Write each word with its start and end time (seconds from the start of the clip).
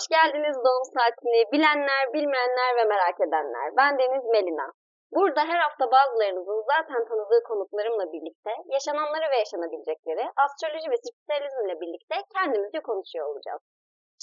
Hoş 0.00 0.08
geldiniz 0.18 0.56
doğum 0.66 0.86
saatini 0.96 1.38
bilenler, 1.52 2.04
bilmeyenler 2.14 2.70
ve 2.78 2.84
merak 2.84 3.18
edenler. 3.26 3.66
Ben 3.78 3.98
Deniz 3.98 4.24
Melina. 4.34 4.68
Burada 5.16 5.40
her 5.50 5.60
hafta 5.64 5.84
bazılarınızın 5.96 6.60
zaten 6.72 7.02
tanıdığı 7.08 7.42
konuklarımla 7.50 8.12
birlikte 8.12 8.52
yaşananları 8.74 9.26
ve 9.30 9.36
yaşanabilecekleri 9.44 10.24
astroloji 10.44 10.88
ve 10.90 10.98
spiritüalizmle 11.04 11.74
birlikte 11.82 12.16
kendimizce 12.34 12.80
konuşuyor 12.88 13.26
olacağız. 13.30 13.62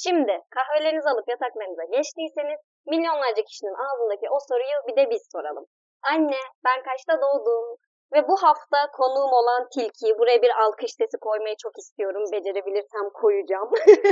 Şimdi 0.04 0.34
kahvelerinizi 0.56 1.10
alıp 1.10 1.28
yataklarınıza 1.34 1.86
geçtiyseniz 1.96 2.60
milyonlarca 2.94 3.44
kişinin 3.50 3.76
ağzındaki 3.84 4.28
o 4.36 4.38
soruyu 4.50 4.78
bir 4.88 4.96
de 5.00 5.04
biz 5.10 5.24
soralım. 5.34 5.66
Anne 6.12 6.42
ben 6.66 6.80
kaçta 6.88 7.14
doğdum? 7.24 7.66
Ve 8.14 8.28
bu 8.28 8.44
hafta 8.44 8.92
konuğum 8.94 9.34
olan 9.34 9.70
Tilki, 9.74 10.20
buraya 10.20 10.42
bir 10.42 10.52
alkış 10.64 10.92
sesi 10.92 11.18
koymayı 11.22 11.56
çok 11.64 11.78
istiyorum. 11.78 12.24
Becerebilirsem 12.32 13.10
koyacağım. 13.14 13.70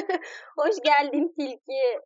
Hoş 0.58 0.76
geldin 0.84 1.34
Tilki. 1.38 2.00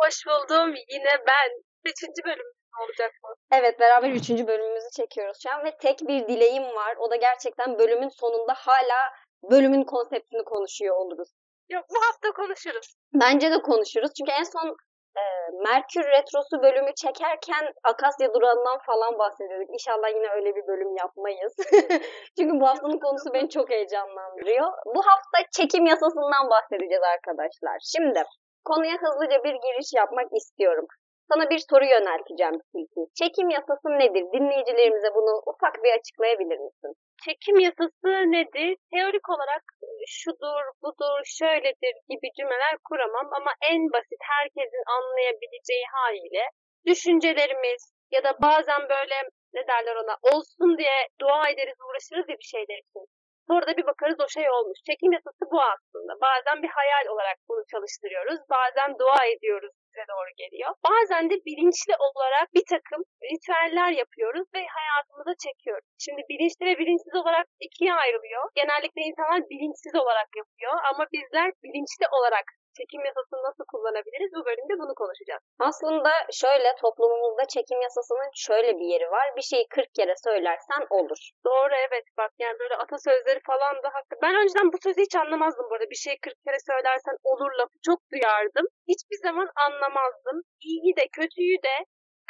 Hoş 0.00 0.26
buldum. 0.26 0.74
Yine 0.88 1.12
ben. 1.26 1.50
Üçüncü 1.84 2.24
bölüm 2.24 2.46
olacak 2.80 3.12
mı? 3.24 3.30
Evet 3.52 3.80
beraber 3.80 4.10
üçüncü 4.10 4.46
bölümümüzü 4.46 4.90
çekiyoruz 4.96 5.38
şu 5.42 5.50
an 5.50 5.64
ve 5.64 5.76
tek 5.76 6.00
bir 6.00 6.28
dileğim 6.28 6.62
var. 6.62 6.96
O 6.98 7.10
da 7.10 7.16
gerçekten 7.16 7.78
bölümün 7.78 8.08
sonunda 8.08 8.54
hala 8.56 9.12
bölümün 9.50 9.84
konseptini 9.84 10.44
konuşuyor 10.44 10.96
oluruz. 10.96 11.28
Yok 11.68 11.84
bu 11.90 12.06
hafta 12.06 12.32
konuşuruz. 12.32 12.94
Bence 13.14 13.50
de 13.50 13.62
konuşuruz. 13.62 14.10
Çünkü 14.18 14.32
en 14.32 14.44
son 14.44 14.76
e, 15.16 15.24
Merkür 15.68 16.04
Retrosu 16.04 16.62
bölümü 16.62 16.94
çekerken 16.94 17.64
Akasya 17.84 18.34
durağından 18.34 18.78
falan 18.86 19.18
bahsediyorduk. 19.18 19.70
İnşallah 19.72 20.08
yine 20.08 20.28
öyle 20.36 20.56
bir 20.56 20.66
bölüm 20.66 20.96
yapmayız. 20.96 21.54
Çünkü 22.38 22.60
bu 22.60 22.66
haftanın 22.68 22.98
konusu 22.98 23.34
beni 23.34 23.48
çok 23.48 23.70
heyecanlandırıyor. 23.70 24.72
Bu 24.94 25.00
hafta 25.06 25.38
çekim 25.52 25.86
yasasından 25.86 26.50
bahsedeceğiz 26.50 27.02
arkadaşlar. 27.14 27.76
Şimdi 27.92 28.22
konuya 28.64 28.96
hızlıca 29.02 29.44
bir 29.44 29.54
giriş 29.54 29.92
yapmak 29.94 30.28
istiyorum. 30.32 30.86
Sana 31.32 31.50
bir 31.50 31.62
soru 31.70 31.84
yönelteceğim 31.84 32.58
Tilki. 32.72 33.02
Çekim 33.20 33.48
yasası 33.56 33.88
nedir? 34.02 34.24
Dinleyicilerimize 34.34 35.10
bunu 35.14 35.32
ufak 35.50 35.74
bir 35.84 35.92
açıklayabilir 35.98 36.58
misin? 36.66 36.92
Çekim 37.24 37.58
yasası 37.66 38.10
nedir? 38.36 38.76
Teorik 38.92 39.28
olarak 39.34 39.62
şudur, 40.06 40.64
budur, 40.82 41.20
şöyledir 41.24 41.94
gibi 42.10 42.28
cümleler 42.38 42.74
kuramam 42.88 43.28
ama 43.38 43.52
en 43.72 43.82
basit 43.94 44.22
herkesin 44.32 44.84
anlayabileceği 44.96 45.84
haliyle 45.96 46.44
düşüncelerimiz 46.86 47.82
ya 48.14 48.24
da 48.24 48.32
bazen 48.42 48.82
böyle 48.94 49.18
ne 49.54 49.62
derler 49.70 49.96
ona 50.02 50.16
olsun 50.32 50.78
diye 50.78 50.98
dua 51.20 51.48
ederiz 51.48 51.78
uğraşırız 51.86 52.28
ya 52.28 52.36
bir 52.42 52.50
şeyler 52.54 52.78
için. 52.84 53.04
Sonra 53.48 53.66
da 53.66 53.76
bir 53.76 53.86
bakarız 53.86 54.18
o 54.24 54.28
şey 54.28 54.50
olmuş. 54.50 54.78
Çekim 54.88 55.12
yasası 55.12 55.44
bu 55.52 55.58
aslında. 55.72 56.12
Bazen 56.26 56.62
bir 56.62 56.72
hayal 56.78 57.06
olarak 57.12 57.36
bunu 57.48 57.62
çalıştırıyoruz. 57.72 58.40
Bazen 58.56 58.90
dua 58.98 59.20
ediyoruz 59.34 59.72
bize 59.86 60.04
doğru 60.12 60.30
geliyor. 60.42 60.70
Bazen 60.88 61.24
de 61.30 61.36
bilinçli 61.48 61.94
olarak 62.08 62.46
bir 62.56 62.66
takım 62.74 63.02
ritüeller 63.30 63.90
yapıyoruz 64.02 64.46
ve 64.54 64.60
hayatımıza 64.78 65.34
çekiyoruz. 65.44 65.88
Şimdi 66.04 66.22
bilinçli 66.30 66.62
ve 66.66 66.74
bilinçsiz 66.80 67.14
olarak 67.22 67.46
ikiye 67.66 67.94
ayrılıyor. 67.94 68.42
Genellikle 68.60 69.00
insanlar 69.08 69.40
bilinçsiz 69.52 69.94
olarak 70.02 70.28
yapıyor 70.40 70.74
ama 70.90 71.02
bizler 71.14 71.48
bilinçli 71.64 72.06
olarak 72.16 72.46
çekim 72.78 73.02
yasasını 73.08 73.40
nasıl 73.48 73.64
kullanabiliriz? 73.72 74.30
Bu 74.36 74.42
bölümde 74.48 74.74
bunu 74.82 74.94
konuşacağız. 75.02 75.42
Aslında 75.68 76.10
şöyle 76.42 76.68
toplumumuzda 76.84 77.44
çekim 77.54 77.80
yasasının 77.86 78.30
şöyle 78.46 78.70
bir 78.78 78.86
yeri 78.92 79.08
var. 79.16 79.26
Bir 79.36 79.46
şeyi 79.52 79.64
40 79.68 79.94
kere 79.94 80.14
söylersen 80.26 80.82
olur. 80.90 81.20
Doğru 81.44 81.74
evet 81.88 82.04
bak 82.20 82.32
yani 82.38 82.56
böyle 82.58 82.76
atasözleri 82.76 83.40
falan 83.50 83.74
da 83.84 83.88
haklı. 83.94 84.16
Ben 84.22 84.34
önceden 84.42 84.72
bu 84.72 84.78
sözü 84.82 85.00
hiç 85.00 85.14
anlamazdım 85.16 85.66
bu 85.70 85.74
arada. 85.74 85.90
Bir 85.90 86.02
şeyi 86.06 86.18
40 86.20 86.34
kere 86.44 86.58
söylersen 86.70 87.16
olur 87.30 87.50
lafı 87.58 87.76
çok 87.88 88.00
duyardım. 88.12 88.66
Hiçbir 88.88 89.18
zaman 89.26 89.48
anlamazdım. 89.66 90.36
İyiyi 90.60 90.96
de 90.96 91.04
kötüyü 91.18 91.56
de 91.68 91.74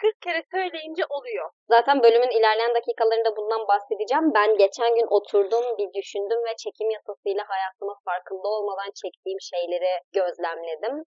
40 0.03 0.21
kere 0.21 0.43
söyleyince 0.55 1.05
oluyor. 1.17 1.51
Zaten 1.69 2.03
bölümün 2.03 2.33
ilerleyen 2.39 2.75
dakikalarında 2.75 3.37
bundan 3.37 3.69
bahsedeceğim. 3.69 4.35
Ben 4.35 4.57
geçen 4.57 4.95
gün 4.95 5.07
oturdum, 5.17 5.65
bir 5.79 5.91
düşündüm 5.99 6.41
ve 6.49 6.53
çekim 6.65 6.91
yasasıyla 6.91 7.45
hayatıma 7.49 7.95
farkında 8.05 8.49
olmadan 8.55 8.91
çektiğim 9.03 9.41
şeyleri 9.51 9.93
gözlemledim. 10.19 11.05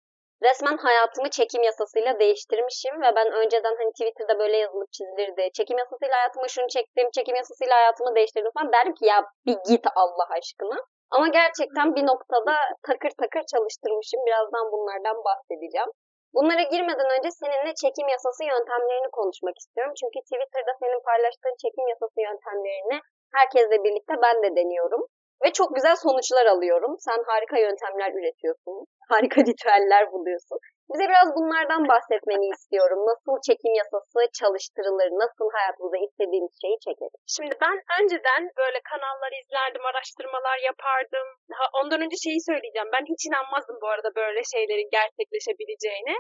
Resmen 0.44 0.78
hayatımı 0.78 1.30
çekim 1.30 1.64
yasasıyla 1.64 2.20
değiştirmişim 2.20 3.02
ve 3.02 3.16
ben 3.16 3.32
önceden 3.32 3.76
hani 3.80 3.92
Twitter'da 3.92 4.40
böyle 4.40 4.58
yazılıp 4.58 4.92
çizilirdi. 4.92 5.50
Çekim 5.54 5.78
yasasıyla 5.78 6.16
hayatıma 6.18 6.48
şunu 6.48 6.68
çektim, 6.68 7.10
çekim 7.16 7.36
yasasıyla 7.36 7.76
hayatımı 7.76 8.16
değiştirdim 8.16 8.52
falan 8.58 8.74
derdim 8.74 8.94
ki 8.94 9.06
ya 9.06 9.26
bir 9.46 9.58
git 9.70 9.86
Allah 9.96 10.28
aşkına. 10.38 10.78
Ama 11.12 11.28
gerçekten 11.28 11.96
bir 11.96 12.06
noktada 12.12 12.56
takır 12.88 13.12
takır 13.22 13.44
çalıştırmışım. 13.54 14.22
Birazdan 14.28 14.72
bunlardan 14.72 15.18
bahsedeceğim. 15.28 15.92
Bunlara 16.36 16.64
girmeden 16.74 17.10
önce 17.18 17.30
seninle 17.32 17.74
çekim 17.82 18.08
yasası 18.16 18.44
yöntemlerini 18.44 19.10
konuşmak 19.12 19.58
istiyorum. 19.58 19.94
Çünkü 20.00 20.18
Twitter'da 20.28 20.74
senin 20.82 21.02
paylaştığın 21.10 21.56
çekim 21.64 21.86
yasası 21.94 22.18
yöntemlerini 22.28 22.98
herkesle 23.38 23.84
birlikte 23.84 24.14
ben 24.26 24.38
de 24.44 24.50
deniyorum. 24.60 25.04
Ve 25.44 25.54
çok 25.54 25.76
güzel 25.76 25.96
sonuçlar 25.96 26.46
alıyorum. 26.46 26.96
Sen 27.00 27.20
harika 27.28 27.58
yöntemler 27.60 28.12
üretiyorsun. 28.20 28.86
Harika 29.10 29.42
ritüeller 29.42 30.12
buluyorsun. 30.12 30.58
Bize 30.94 31.06
biraz 31.12 31.30
bunlardan 31.38 31.84
bahsetmeni 31.94 32.46
istiyorum. 32.56 33.00
Nasıl 33.12 33.34
çekim 33.48 33.74
yasası 33.82 34.20
çalıştırılır? 34.40 35.10
Nasıl 35.24 35.48
hayatımıza 35.56 35.98
istediğimiz 36.08 36.54
şeyi 36.64 36.78
çekeriz? 36.86 37.22
Şimdi 37.36 37.56
ben 37.64 37.76
önceden 38.00 38.42
böyle 38.62 38.80
kanallar 38.92 39.32
izlerdim, 39.42 39.84
araştırmalar 39.92 40.58
yapardım. 40.70 41.28
Daha 41.52 41.66
ondan 41.80 42.02
önce 42.06 42.18
şeyi 42.26 42.42
söyleyeceğim. 42.50 42.90
Ben 42.96 43.06
hiç 43.12 43.22
inanmazdım 43.30 43.78
bu 43.84 43.88
arada 43.94 44.10
böyle 44.22 44.42
şeylerin 44.54 44.90
gerçekleşebileceğine. 44.98 46.16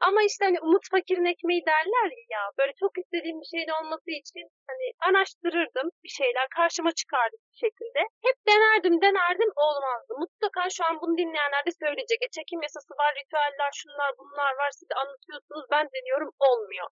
Ama 0.00 0.22
işte 0.22 0.44
hani 0.44 0.58
umut 0.60 0.84
fakirin 0.90 1.32
ekmeği 1.34 1.62
derler 1.66 2.10
ya 2.34 2.42
böyle 2.58 2.72
çok 2.80 2.98
istediğim 2.98 3.40
bir 3.40 3.50
şeyin 3.52 3.72
olması 3.78 4.10
için 4.20 4.44
hani 4.68 4.86
araştırırdım 5.08 5.88
bir 6.04 6.12
şeyler 6.20 6.46
karşıma 6.56 6.92
çıkardı 7.00 7.36
bir 7.52 7.58
şekilde. 7.64 8.00
Hep 8.26 8.36
denerdim 8.50 8.96
denerdim 9.06 9.52
olmazdı. 9.66 10.12
Mutlaka 10.22 10.62
şu 10.76 10.82
an 10.88 10.94
bunu 11.02 11.14
dinleyenler 11.20 11.62
de 11.66 11.72
söyleyecek. 11.82 12.18
E, 12.22 12.28
çekim 12.36 12.60
yasası 12.66 12.92
var, 13.00 13.10
ritüeller, 13.18 13.72
şunlar 13.80 14.10
bunlar 14.20 14.52
var 14.60 14.70
siz 14.78 14.88
anlatıyorsunuz 15.02 15.64
ben 15.74 15.86
deniyorum 15.94 16.30
olmuyor. 16.48 16.88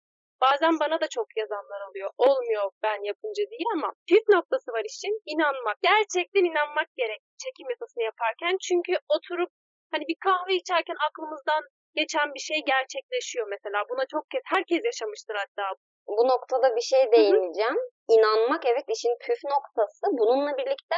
Bazen 0.42 0.80
bana 0.80 1.02
da 1.02 1.08
çok 1.08 1.28
yazanlar 1.38 1.82
oluyor. 1.90 2.10
Olmuyor 2.18 2.72
ben 2.84 3.00
yapınca 3.10 3.44
değil 3.52 3.68
ama 3.74 3.90
püf 4.10 4.24
noktası 4.30 4.72
var 4.72 4.84
işin 4.86 5.16
inanmak. 5.26 5.78
Gerçekten 5.90 6.44
inanmak 6.44 6.88
gerek 6.98 7.22
çekim 7.44 7.70
yasasını 7.70 8.04
yaparken. 8.04 8.58
Çünkü 8.68 8.94
oturup 9.16 9.52
hani 9.92 10.04
bir 10.08 10.18
kahve 10.26 10.54
içerken 10.56 10.98
aklımızdan 11.08 11.64
geçen 11.96 12.34
bir 12.34 12.40
şey 12.40 12.58
gerçekleşiyor 12.66 13.48
mesela. 13.50 13.84
Buna 13.90 14.06
çok 14.06 14.30
kez 14.32 14.42
herkes 14.46 14.82
yaşamıştır 14.86 15.36
hatta. 15.36 15.64
Bu 16.08 16.28
noktada 16.28 16.76
bir 16.76 16.82
şey 16.82 17.12
değineceğim. 17.12 17.76
Hı-hı. 17.76 18.16
İnanmak 18.16 18.66
evet 18.66 18.86
işin 18.96 19.18
püf 19.22 19.44
noktası. 19.44 20.06
Bununla 20.12 20.58
birlikte 20.58 20.96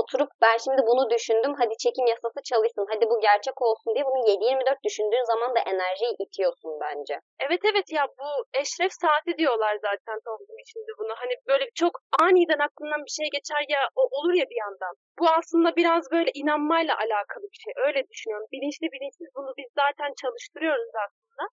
oturup 0.00 0.30
ben 0.42 0.56
şimdi 0.64 0.82
bunu 0.90 1.10
düşündüm 1.14 1.52
hadi 1.60 1.74
çekim 1.84 2.06
yasası 2.06 2.40
çalışsın 2.50 2.86
hadi 2.92 3.04
bu 3.10 3.16
gerçek 3.28 3.56
olsun 3.62 3.94
diye 3.94 4.04
bunu 4.08 4.20
7-24 4.28 4.84
düşündüğün 4.86 5.26
zaman 5.32 5.50
da 5.56 5.60
enerjiyi 5.72 6.14
itiyorsun 6.24 6.72
bence. 6.84 7.14
Evet 7.44 7.60
evet 7.70 7.88
ya 7.92 8.04
bu 8.20 8.28
eşref 8.60 8.92
saati 9.02 9.32
diyorlar 9.38 9.74
zaten 9.88 10.18
toplum 10.26 10.58
içinde 10.64 10.92
bunu. 10.98 11.12
Hani 11.22 11.34
böyle 11.50 11.64
çok 11.74 11.92
aniden 12.24 12.60
aklından 12.66 13.00
bir 13.06 13.14
şey 13.18 13.26
geçer 13.36 13.62
ya 13.68 13.80
o 14.00 14.02
olur 14.16 14.34
ya 14.40 14.46
bir 14.52 14.60
yandan. 14.64 14.94
Bu 15.18 15.24
aslında 15.38 15.76
biraz 15.76 16.02
böyle 16.12 16.30
inanmayla 16.34 16.94
alakalı 17.04 17.44
bir 17.52 17.60
şey. 17.64 17.72
Öyle 17.86 18.00
düşünüyorum. 18.10 18.46
Bilinçli 18.52 18.86
bilinçsiz 18.94 19.28
bunu 19.36 19.50
biz 19.58 19.68
zaten 19.82 20.10
çalıştırıyoruz 20.22 20.92
aslında. 21.04 21.44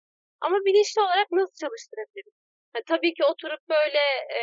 Ama 0.41 0.57
bilinçli 0.66 1.03
olarak 1.03 1.28
nasıl 1.31 1.54
çalıştırabiliriz? 1.65 2.40
Yani 2.75 2.84
tabii 2.93 3.15
ki 3.15 3.25
oturup 3.25 3.63
böyle 3.69 4.03
e, 4.39 4.41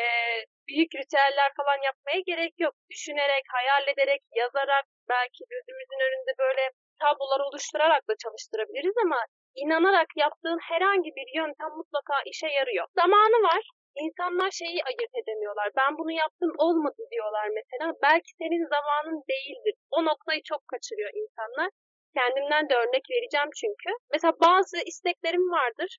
büyük 0.67 0.91
ritüeller 0.99 1.51
falan 1.59 1.79
yapmaya 1.89 2.19
gerek 2.29 2.53
yok. 2.59 2.73
Düşünerek, 2.91 3.43
hayal 3.57 3.87
ederek, 3.87 4.21
yazarak, 4.35 4.85
belki 5.09 5.41
gözümüzün 5.49 6.01
önünde 6.07 6.33
böyle 6.39 6.63
tablolar 7.03 7.39
oluşturarak 7.47 8.03
da 8.09 8.13
çalıştırabiliriz 8.23 8.97
ama 9.05 9.19
inanarak 9.55 10.09
yaptığın 10.15 10.59
herhangi 10.71 11.11
bir 11.17 11.27
yöntem 11.39 11.71
mutlaka 11.79 12.15
işe 12.31 12.47
yarıyor. 12.47 12.85
Zamanı 13.01 13.37
var. 13.49 13.63
İnsanlar 14.05 14.51
şeyi 14.51 14.79
ayırt 14.89 15.13
edemiyorlar. 15.21 15.69
Ben 15.79 15.97
bunu 15.97 16.11
yaptım 16.11 16.51
olmadı 16.57 17.01
diyorlar 17.11 17.47
mesela. 17.59 17.93
Belki 18.01 18.31
senin 18.41 18.63
zamanın 18.75 19.23
değildir. 19.33 19.75
O 19.91 20.05
noktayı 20.05 20.41
çok 20.51 20.61
kaçırıyor 20.67 21.11
insanlar. 21.21 21.69
Kendimden 22.17 22.69
de 22.69 22.75
örnek 22.75 23.05
vereceğim 23.13 23.51
çünkü. 23.61 23.89
Mesela 24.13 24.33
bazı 24.47 24.77
isteklerim 24.85 25.51
vardır. 25.51 25.97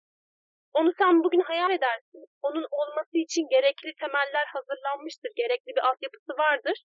Onu 0.74 0.92
sen 0.98 1.24
bugün 1.24 1.40
hayal 1.40 1.70
edersin. 1.70 2.26
Onun 2.42 2.66
olması 2.70 3.18
için 3.18 3.48
gerekli 3.50 3.94
temeller 4.00 4.46
hazırlanmıştır. 4.46 5.30
Gerekli 5.36 5.70
bir 5.76 5.86
altyapısı 5.88 6.32
vardır. 6.38 6.84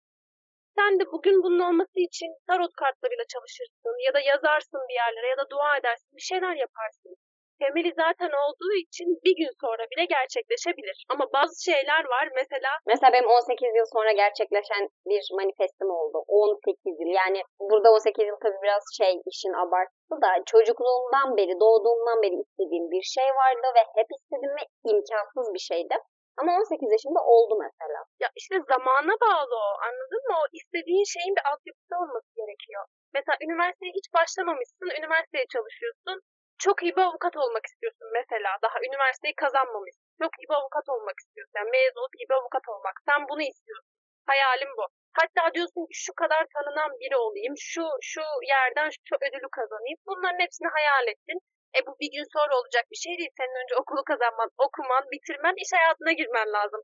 Sen 0.77 1.01
de 1.01 1.07
bugün 1.13 1.43
bunun 1.43 1.59
olması 1.59 2.01
için 2.01 2.31
tarot 2.47 2.73
kartlarıyla 2.77 3.25
çalışırsın 3.29 4.05
ya 4.07 4.15
da 4.15 4.21
yazarsın 4.21 4.81
bir 4.89 4.95
yerlere 4.95 5.27
ya 5.29 5.37
da 5.37 5.51
dua 5.51 5.77
edersin. 5.77 6.17
Bir 6.17 6.23
şeyler 6.31 6.57
yaparsın. 6.57 7.17
Temeli 7.63 7.93
zaten 8.05 8.33
olduğu 8.45 8.75
için 8.85 9.09
bir 9.25 9.35
gün 9.41 9.53
sonra 9.63 9.85
bile 9.91 10.05
gerçekleşebilir. 10.17 10.97
Ama 11.13 11.25
bazı 11.37 11.55
şeyler 11.71 12.03
var 12.15 12.27
mesela. 12.41 12.71
Mesela 12.87 13.13
benim 13.13 13.29
18 13.29 13.77
yıl 13.79 13.87
sonra 13.97 14.13
gerçekleşen 14.23 14.83
bir 15.11 15.23
manifestim 15.39 15.91
oldu. 15.99 16.19
18 16.29 17.01
yıl 17.01 17.13
yani 17.23 17.41
burada 17.71 17.89
18 17.93 18.27
yıl 18.29 18.37
tabii 18.45 18.63
biraz 18.67 18.83
şey 18.99 19.13
işin 19.33 19.55
abartısı 19.63 20.17
da 20.25 20.31
çocukluğumdan 20.53 21.29
beri 21.39 21.55
doğduğumdan 21.65 22.19
beri 22.25 22.37
istediğim 22.45 22.87
bir 22.95 23.05
şey 23.17 23.29
vardı 23.41 23.67
ve 23.77 23.83
hep 23.99 24.09
istedim 24.17 24.53
ve 24.59 24.65
imkansız 24.93 25.47
bir 25.55 25.65
şeydi. 25.71 25.97
Ama 26.41 26.51
18 26.59 26.93
yaşında 26.97 27.21
oldu 27.35 27.55
mesela. 27.67 28.01
Ya 28.23 28.29
işte 28.41 28.55
zamana 28.73 29.15
bağlı 29.27 29.55
o 29.67 29.71
anladın 29.89 30.23
mı? 30.29 30.35
O 30.43 30.45
istediğin 30.59 31.07
şeyin 31.15 31.35
bir 31.37 31.45
altyapısı 31.51 31.93
olması 32.03 32.31
gerekiyor. 32.41 32.83
Mesela 33.15 33.37
üniversiteye 33.45 33.93
hiç 33.99 34.07
başlamamışsın, 34.19 34.89
üniversiteye 34.99 35.47
çalışıyorsun. 35.55 36.17
Çok 36.65 36.83
iyi 36.83 36.93
bir 36.97 37.03
avukat 37.09 37.37
olmak 37.37 37.65
istiyorsun 37.67 38.09
mesela. 38.19 38.51
Daha 38.65 38.77
üniversiteyi 38.89 39.35
kazanmamışsın. 39.43 40.05
Çok 40.23 40.33
iyi 40.39 40.47
bir 40.51 40.59
avukat 40.61 40.87
olmak 40.95 41.17
istiyorsun. 41.23 41.55
Yani 41.59 41.71
mezun 41.71 42.01
olup 42.01 42.15
iyi 42.19 42.27
bir 42.31 42.39
avukat 42.41 42.67
olmak. 42.73 42.97
Sen 43.09 43.21
bunu 43.29 43.43
istiyorsun. 43.43 43.91
Hayalim 44.31 44.71
bu. 44.79 44.85
Hatta 45.19 45.55
diyorsun 45.55 45.83
ki 45.91 45.97
şu 46.07 46.13
kadar 46.21 46.43
tanınan 46.55 46.91
biri 47.01 47.17
olayım, 47.27 47.55
şu 47.69 47.85
şu 48.11 48.23
yerden 48.55 48.89
şu 49.07 49.15
ödülü 49.27 49.49
kazanayım. 49.59 49.99
Bunların 50.09 50.41
hepsini 50.45 50.69
hayal 50.77 51.07
ettin. 51.13 51.39
E 51.77 51.79
bu 51.87 51.93
bir 52.01 52.11
gün 52.15 52.27
sonra 52.37 52.53
olacak 52.61 52.85
bir 52.93 53.01
şey 53.05 53.13
değil. 53.19 53.33
Senin 53.39 53.57
önce 53.63 53.75
okulu 53.81 54.03
kazanman, 54.11 54.51
okuman, 54.67 55.05
bitirmen, 55.13 55.55
iş 55.65 55.71
hayatına 55.77 56.13
girmen 56.21 56.49
lazım. 56.57 56.83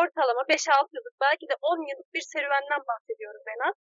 Ortalama 0.00 0.42
5-6 0.48 0.96
yıllık 0.96 1.16
belki 1.26 1.44
de 1.50 1.54
10 1.62 1.88
yıllık 1.90 2.10
bir 2.14 2.24
serüvenden 2.32 2.82
bahsediyorum 2.90 3.42
ben 3.48 3.58
az. 3.68 3.76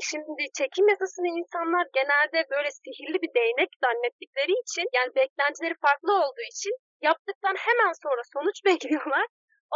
Şimdi 0.00 0.42
çekim 0.58 0.88
yasasını 0.88 1.28
insanlar 1.40 1.86
genelde 1.98 2.50
böyle 2.50 2.70
sihirli 2.70 3.18
bir 3.22 3.34
değnek 3.34 3.70
zannettikleri 3.84 4.52
için 4.64 4.86
yani 4.96 5.10
beklentileri 5.14 5.74
farklı 5.86 6.12
olduğu 6.24 6.46
için 6.54 6.72
yaptıktan 7.02 7.56
hemen 7.66 7.92
sonra 8.02 8.22
sonuç 8.34 8.58
bekliyorlar. 8.68 9.26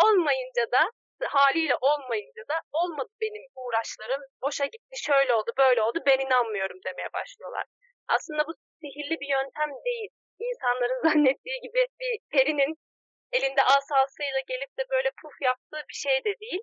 Olmayınca 0.05 0.65
da 0.73 0.83
haliyle 1.23 1.77
olmayınca 1.81 2.43
da 2.53 2.57
olmadı 2.73 3.11
benim 3.21 3.45
uğraşlarım, 3.57 4.23
boşa 4.43 4.65
gitti, 4.65 4.95
şöyle 5.09 5.35
oldu, 5.35 5.51
böyle 5.59 5.83
oldu, 5.83 5.99
ben 6.07 6.19
inanmıyorum 6.19 6.79
demeye 6.87 7.09
başlıyorlar. 7.13 7.65
Aslında 8.09 8.43
bu 8.49 8.53
sihirli 8.81 9.21
bir 9.21 9.31
yöntem 9.37 9.71
değil. 9.85 10.11
İnsanların 10.41 11.01
zannettiği 11.09 11.59
gibi 11.63 11.87
bir 12.01 12.19
perinin 12.33 12.75
elinde 13.33 13.63
asasıyla 13.63 14.41
gelip 14.49 14.79
de 14.79 14.83
böyle 14.91 15.11
puf 15.23 15.37
yaptığı 15.43 15.83
bir 15.89 15.99
şey 16.05 16.25
de 16.25 16.33
değil. 16.41 16.63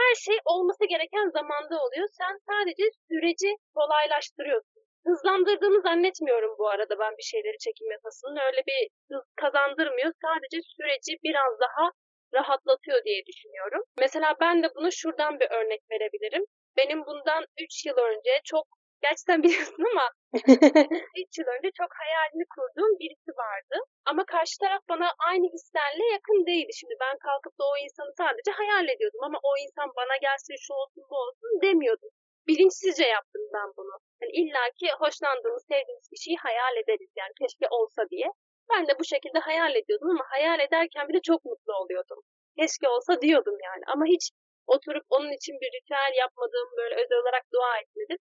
Her 0.00 0.14
şey 0.14 0.38
olması 0.44 0.84
gereken 0.88 1.28
zamanda 1.38 1.74
oluyor. 1.84 2.08
Sen 2.20 2.34
sadece 2.50 2.84
süreci 3.08 3.56
kolaylaştırıyorsun. 3.74 4.82
Hızlandırdığını 5.06 5.82
zannetmiyorum 5.82 6.54
bu 6.58 6.68
arada 6.68 6.98
ben 6.98 7.12
bir 7.18 7.22
şeyleri 7.22 7.58
çekim 7.58 7.90
yasasının. 7.90 8.36
Öyle 8.46 8.62
bir 8.68 8.80
hız 9.10 9.24
kazandırmıyor. 9.36 10.12
Sadece 10.22 10.58
süreci 10.76 11.12
biraz 11.22 11.52
daha 11.60 11.90
rahatlatıyor 12.34 13.04
diye 13.04 13.26
düşünüyorum. 13.26 13.82
Mesela 13.98 14.34
ben 14.40 14.62
de 14.62 14.68
bunu 14.74 14.92
şuradan 14.92 15.40
bir 15.40 15.48
örnek 15.50 15.80
verebilirim. 15.90 16.44
Benim 16.76 17.06
bundan 17.06 17.44
3 17.60 17.86
yıl 17.86 17.96
önce 17.96 18.40
çok 18.44 18.66
gerçekten 19.06 19.38
biliyorsun 19.44 19.84
ama 19.92 20.06
3 21.26 21.38
yıl 21.38 21.48
önce 21.56 21.70
çok 21.80 21.90
hayalini 22.02 22.46
kurduğum 22.54 22.92
birisi 23.02 23.32
vardı. 23.44 23.76
Ama 24.10 24.22
karşı 24.34 24.56
taraf 24.62 24.82
bana 24.92 25.08
aynı 25.28 25.46
hislerle 25.54 26.04
yakın 26.16 26.40
değildi. 26.48 26.72
Şimdi 26.80 26.94
ben 27.04 27.16
kalkıp 27.26 27.54
da 27.60 27.64
o 27.72 27.74
insanı 27.84 28.12
sadece 28.22 28.50
hayal 28.60 28.86
ediyordum 28.94 29.22
ama 29.28 29.38
o 29.48 29.50
insan 29.64 29.88
bana 30.00 30.16
gelsin 30.26 30.56
şu 30.66 30.72
olsun 30.80 31.02
bu 31.10 31.16
olsun 31.24 31.50
demiyordum. 31.66 32.10
Bilinçsizce 32.48 33.06
yaptım 33.16 33.42
ben 33.56 33.68
bunu. 33.78 33.94
Yani 34.20 34.32
İlla 34.40 34.62
ki 34.78 34.88
hoşlandığımız, 35.02 35.62
sevdiğimiz 35.70 36.06
bir 36.12 36.20
şeyi 36.24 36.36
hayal 36.46 36.74
ederiz 36.82 37.10
yani 37.20 37.32
keşke 37.40 37.66
olsa 37.78 38.02
diye. 38.12 38.28
Ben 38.70 38.82
de 38.88 38.92
bu 39.00 39.04
şekilde 39.12 39.38
hayal 39.38 39.74
ediyordum 39.80 40.10
ama 40.14 40.24
hayal 40.34 40.60
ederken 40.66 41.08
bile 41.08 41.20
çok 41.30 41.44
mutlu 41.44 41.72
oluyordum. 41.80 42.20
Keşke 42.58 42.88
olsa 42.88 43.12
diyordum 43.22 43.56
yani 43.68 43.82
ama 43.86 44.04
hiç 44.14 44.24
oturup 44.66 45.06
onun 45.16 45.32
için 45.38 45.54
bir 45.60 45.70
ritüel 45.76 46.12
yapmadım, 46.22 46.68
böyle 46.78 46.94
özel 47.02 47.18
olarak 47.22 47.44
dua 47.54 47.72
etmedim. 47.82 48.18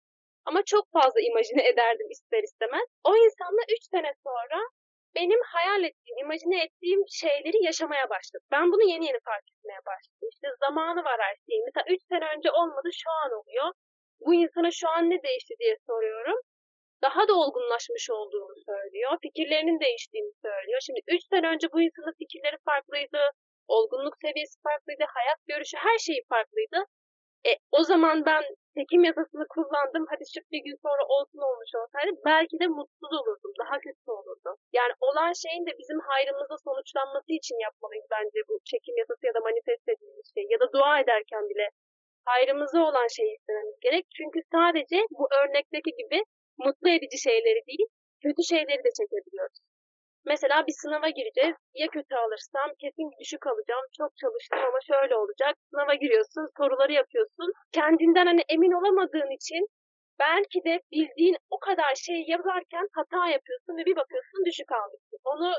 Ama 0.50 0.62
çok 0.72 0.84
fazla 0.96 1.20
imajine 1.20 1.62
ederdim 1.68 2.10
ister 2.10 2.42
istemez. 2.42 2.86
O 3.08 3.16
insanla 3.24 3.62
3 3.76 3.82
sene 3.94 4.12
sonra 4.26 4.58
benim 5.14 5.40
hayal 5.54 5.82
ettiğim, 5.88 6.18
imajine 6.18 6.64
ettiğim 6.64 7.02
şeyleri 7.22 7.58
yaşamaya 7.68 8.06
başladım. 8.14 8.46
Ben 8.54 8.72
bunu 8.72 8.84
yeni 8.92 9.04
yeni 9.06 9.20
fark 9.28 9.46
etmeye 9.52 9.80
başladım. 9.90 10.28
İşte 10.32 10.48
zamanı 10.64 11.00
var 11.04 11.18
her 11.26 11.36
şeyin. 11.46 11.64
Mesela 11.68 11.84
3 11.94 12.00
sene 12.10 12.24
önce 12.36 12.50
olmadı 12.50 12.88
şu 13.02 13.10
an 13.22 13.30
oluyor. 13.38 13.68
Bu 14.24 14.34
insana 14.34 14.70
şu 14.70 14.88
an 14.88 15.10
ne 15.10 15.22
değişti 15.22 15.54
diye 15.60 15.76
soruyorum. 15.86 16.38
Daha 17.02 17.28
da 17.28 17.34
olgunlaşmış 17.42 18.10
olduğunu 18.10 18.54
söylüyor. 18.68 19.10
Fikirlerinin 19.22 19.80
değiştiğini 19.80 20.32
söylüyor. 20.44 20.80
Şimdi 20.86 21.00
3 21.08 21.22
sene 21.32 21.46
önce 21.48 21.66
bu 21.72 21.78
insanın 21.82 22.14
fikirleri 22.18 22.56
farklıydı. 22.64 23.20
Olgunluk 23.68 24.14
seviyesi 24.24 24.56
farklıydı. 24.66 25.04
Hayat 25.16 25.38
görüşü 25.46 25.76
her 25.76 25.98
şeyi 25.98 26.22
farklıydı. 26.28 26.78
E, 27.48 27.50
o 27.72 27.82
zaman 27.84 28.26
ben 28.26 28.44
çekim 28.76 29.02
yasasını 29.08 29.46
kullandım. 29.54 30.04
Hadi 30.10 30.24
şu 30.32 30.40
bir 30.52 30.62
gün 30.66 30.78
sonra 30.86 31.02
olsun 31.14 31.42
olmuş 31.48 31.70
olsaydı 31.80 32.10
belki 32.32 32.56
de 32.62 32.66
mutsuz 32.76 33.12
olurdum. 33.20 33.52
Daha 33.62 33.76
kötü 33.86 34.08
olurdu. 34.18 34.50
Yani 34.78 34.92
olan 35.06 35.32
şeyin 35.42 35.64
de 35.68 35.72
bizim 35.80 36.00
hayrımıza 36.08 36.56
sonuçlanması 36.66 37.30
için 37.40 37.56
yapmalıyız 37.66 38.06
bence 38.16 38.38
bu 38.48 38.54
çekim 38.70 38.94
yasası 39.00 39.22
ya 39.28 39.34
da 39.36 39.40
manifest 39.48 39.84
dediğimiz 39.90 40.26
şey. 40.34 40.44
Ya 40.54 40.58
da 40.62 40.66
dua 40.76 40.92
ederken 41.02 41.44
bile 41.50 41.66
hayrımıza 42.30 42.80
olan 42.88 43.08
şeyi 43.16 43.32
istememiz 43.36 43.78
gerek. 43.86 44.04
Çünkü 44.18 44.40
sadece 44.54 44.98
bu 45.18 45.24
örnekteki 45.40 45.92
gibi 46.00 46.18
mutlu 46.64 46.88
edici 46.96 47.18
şeyleri 47.28 47.60
değil, 47.70 47.86
kötü 48.22 48.42
şeyleri 48.52 48.82
de 48.86 48.90
çekebiliyoruz. 48.98 49.58
Mesela 50.26 50.66
bir 50.66 50.72
sınava 50.82 51.08
gireceğiz. 51.08 51.56
Ya 51.74 51.86
kötü 51.88 52.14
alırsam 52.14 52.70
kesin 52.80 53.10
düşük 53.20 53.46
alacağım. 53.46 53.86
Çok 53.98 54.16
çalıştım 54.16 54.58
ama 54.68 54.78
şöyle 54.90 55.16
olacak. 55.16 55.54
Sınava 55.70 55.94
giriyorsun, 55.94 56.46
soruları 56.58 56.92
yapıyorsun. 56.92 57.52
Kendinden 57.72 58.26
hani 58.26 58.42
emin 58.48 58.72
olamadığın 58.72 59.30
için 59.38 59.66
belki 60.18 60.58
de 60.64 60.80
bildiğin 60.92 61.36
o 61.50 61.58
kadar 61.58 61.94
şey 61.94 62.24
yazarken 62.28 62.86
hata 62.92 63.28
yapıyorsun 63.36 63.76
ve 63.78 63.84
bir 63.86 63.96
bakıyorsun 63.96 64.44
düşük 64.46 64.72
almışsın. 64.72 65.18
Onu 65.24 65.54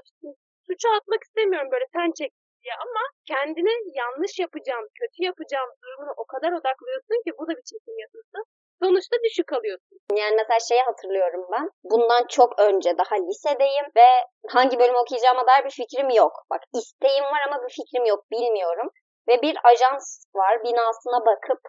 suça 0.68 0.90
atmak 0.98 1.24
istemiyorum 1.24 1.70
böyle 1.72 1.86
sen 1.96 2.12
çek 2.20 2.32
diye 2.64 2.74
ama 2.86 3.04
kendine 3.26 3.74
yanlış 4.02 4.40
yapacağım, 4.40 4.86
kötü 5.00 5.20
yapacağım 5.30 5.70
durumuna 5.84 6.14
o 6.18 6.26
kadar 6.26 6.52
odaklıyorsun 6.60 7.18
ki 7.26 7.32
bu 7.40 7.48
da 7.48 7.54
bir 7.58 7.66
çekim 7.72 7.96
yasası 8.04 8.38
sonuçta 8.84 9.18
düşük 9.24 9.54
alıyorsun. 9.54 9.98
Yani 10.14 10.36
mesela 10.36 10.60
şeyi 10.60 10.82
hatırlıyorum 10.82 11.48
ben. 11.52 11.70
Bundan 11.84 12.28
çok 12.28 12.60
önce 12.60 12.98
daha 12.98 13.16
lisedeyim 13.16 13.86
ve 13.96 14.10
hangi 14.48 14.80
bölüm 14.80 14.96
okuyacağıma 14.96 15.48
dair 15.48 15.66
bir 15.66 15.70
fikrim 15.82 16.10
yok. 16.10 16.34
Bak 16.52 16.62
isteğim 16.74 17.24
var 17.24 17.42
ama 17.48 17.64
bir 17.64 17.74
fikrim 17.80 18.06
yok 18.06 18.32
bilmiyorum. 18.32 18.90
Ve 19.28 19.42
bir 19.42 19.58
ajans 19.64 20.26
var 20.36 20.64
binasına 20.64 21.26
bakıp 21.26 21.62